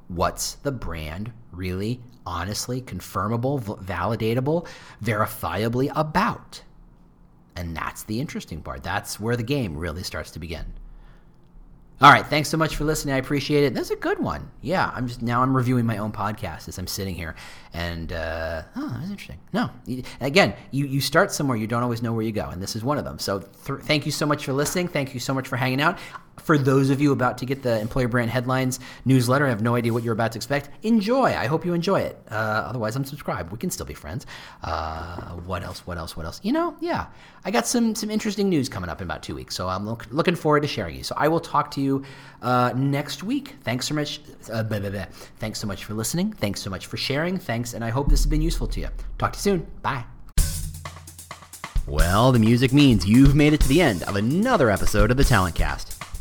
what's 0.09 0.55
the 0.57 0.73
brand 0.73 1.33
really 1.53 2.01
honestly, 2.27 2.81
confirmable, 2.81 3.63
validatable, 3.85 4.67
verifiably 5.03 5.91
about. 5.95 6.63
And 7.57 7.77
that's 7.77 8.05
the 8.05 8.21
interesting 8.21 8.63
part. 8.63 8.83
That's 8.83 9.21
where 9.21 9.37
the 9.37 9.43
game 9.43 9.77
really 9.77 10.03
starts 10.03 10.31
to 10.33 10.39
begin. 10.39 10.67
All 12.03 12.11
right, 12.11 12.27
thanks 12.27 12.49
so 12.49 12.57
much 12.57 12.75
for 12.75 12.83
listening. 12.83 13.15
I 13.15 13.19
appreciate 13.19 13.63
it. 13.63 13.75
That's 13.75 13.93
a 13.93 13.97
good 13.97 14.19
one. 14.19 14.51
Yeah, 14.61 14.91
I'm 14.93 15.07
just 15.07 15.23
now 15.23 15.41
I'm 15.41 15.57
reviewing 15.57 15.87
my 15.87 15.99
own 15.99 16.11
podcast 16.11 16.67
as 16.67 16.77
I'm 16.77 16.89
sitting 16.89 17.15
here, 17.15 17.37
and 17.73 18.13
uh, 18.13 18.63
oh, 18.75 18.89
that's 18.99 19.09
interesting. 19.09 19.39
No, 19.53 19.71
again, 20.21 20.55
you 20.73 20.87
you 20.87 21.01
start 21.01 21.31
somewhere, 21.31 21.57
you 21.57 21.69
don't 21.69 21.85
always 21.85 22.03
know 22.03 22.13
where 22.13 22.25
you 22.25 22.33
go, 22.33 22.49
and 22.49 22.61
this 22.61 22.75
is 22.75 22.83
one 22.83 22.99
of 22.99 23.05
them. 23.05 23.21
So 23.21 23.39
th- 23.39 23.83
thank 23.83 24.05
you 24.05 24.11
so 24.11 24.27
much 24.27 24.45
for 24.45 24.53
listening. 24.53 24.89
Thank 24.89 25.15
you 25.15 25.21
so 25.21 25.33
much 25.33 25.47
for 25.47 25.55
hanging 25.55 25.81
out 25.81 25.97
for 26.45 26.59
those 26.59 26.91
of 26.91 27.01
you 27.01 27.13
about 27.13 27.39
to 27.39 27.47
get 27.47 27.63
the 27.63 27.79
employer 27.81 28.09
brand 28.09 28.31
headlines 28.31 28.81
newsletter, 29.05 29.47
I 29.47 29.49
have 29.49 29.63
no 29.63 29.75
idea 29.75 29.93
what 29.93 30.03
you're 30.03 30.13
about 30.13 30.33
to 30.33 30.39
expect. 30.39 30.71
Enjoy. 30.85 31.27
I 31.27 31.47
hope 31.47 31.65
you 31.65 31.75
enjoy 31.75 32.01
it. 32.01 32.19
Uh, 32.31 32.35
otherwise, 32.35 32.97
unsubscribe. 32.97 33.51
We 33.51 33.59
can 33.59 33.71
still 33.71 33.87
be 33.87 33.95
friends. 33.95 34.27
Uh, 34.63 35.33
what 35.47 35.63
else? 35.63 35.87
What 35.87 35.99
else? 35.99 36.17
What 36.17 36.27
else? 36.27 36.41
You 36.43 36.53
know, 36.53 36.77
yeah, 36.81 37.07
I 37.45 37.51
got 37.51 37.67
some 37.67 37.95
some 37.95 38.11
interesting 38.11 38.49
news 38.49 38.69
coming 38.69 38.91
up 38.91 39.01
in 39.01 39.07
about 39.07 39.23
two 39.23 39.35
weeks, 39.35 39.55
so 39.55 39.69
I'm 39.69 39.87
look, 39.87 40.07
looking 40.11 40.35
forward 40.35 40.63
to 40.63 40.69
sharing 40.69 40.97
you. 40.97 41.05
So 41.05 41.15
I 41.17 41.29
will 41.29 41.41
talk 41.41 41.71
to 41.73 41.81
you 41.81 42.05
uh, 42.43 42.73
next 42.77 43.23
week. 43.23 43.57
Thanks 43.63 43.87
so 43.87 43.95
much. 43.95 44.21
Uh, 44.53 44.63
blah, 44.63 44.81
blah, 44.81 44.91
blah. 44.91 45.07
Thanks 45.39 45.59
so 45.59 45.67
much 45.67 45.85
for 45.85 45.95
listening. 45.95 46.33
Thanks 46.33 46.61
so 46.61 46.71
much 46.71 46.87
for 46.87 46.97
sharing. 46.97 47.39
Thanks, 47.39 47.75
and 47.75 47.85
I 47.85 47.91
hope 47.91 48.09
this 48.09 48.21
has 48.21 48.27
been 48.27 48.43
useful 48.43 48.67
to 48.69 48.81
you. 48.81 48.89
Talk 49.19 49.33
to 49.33 49.39
you 49.39 49.43
soon. 49.43 49.67
Bye. 49.83 50.05
Well, 51.87 52.31
the 52.31 52.39
music 52.39 52.73
means 52.73 53.09
you've 53.09 53.35
made 53.35 53.53
it 53.53 53.61
to 53.61 53.69
the 53.69 53.83
end 53.83 54.05
of 54.05 54.17
another 54.17 54.71
episode 54.71 55.11
of 55.11 55.17
the 55.17 55.25
Talent 55.25 55.57
Cast. 55.57 56.02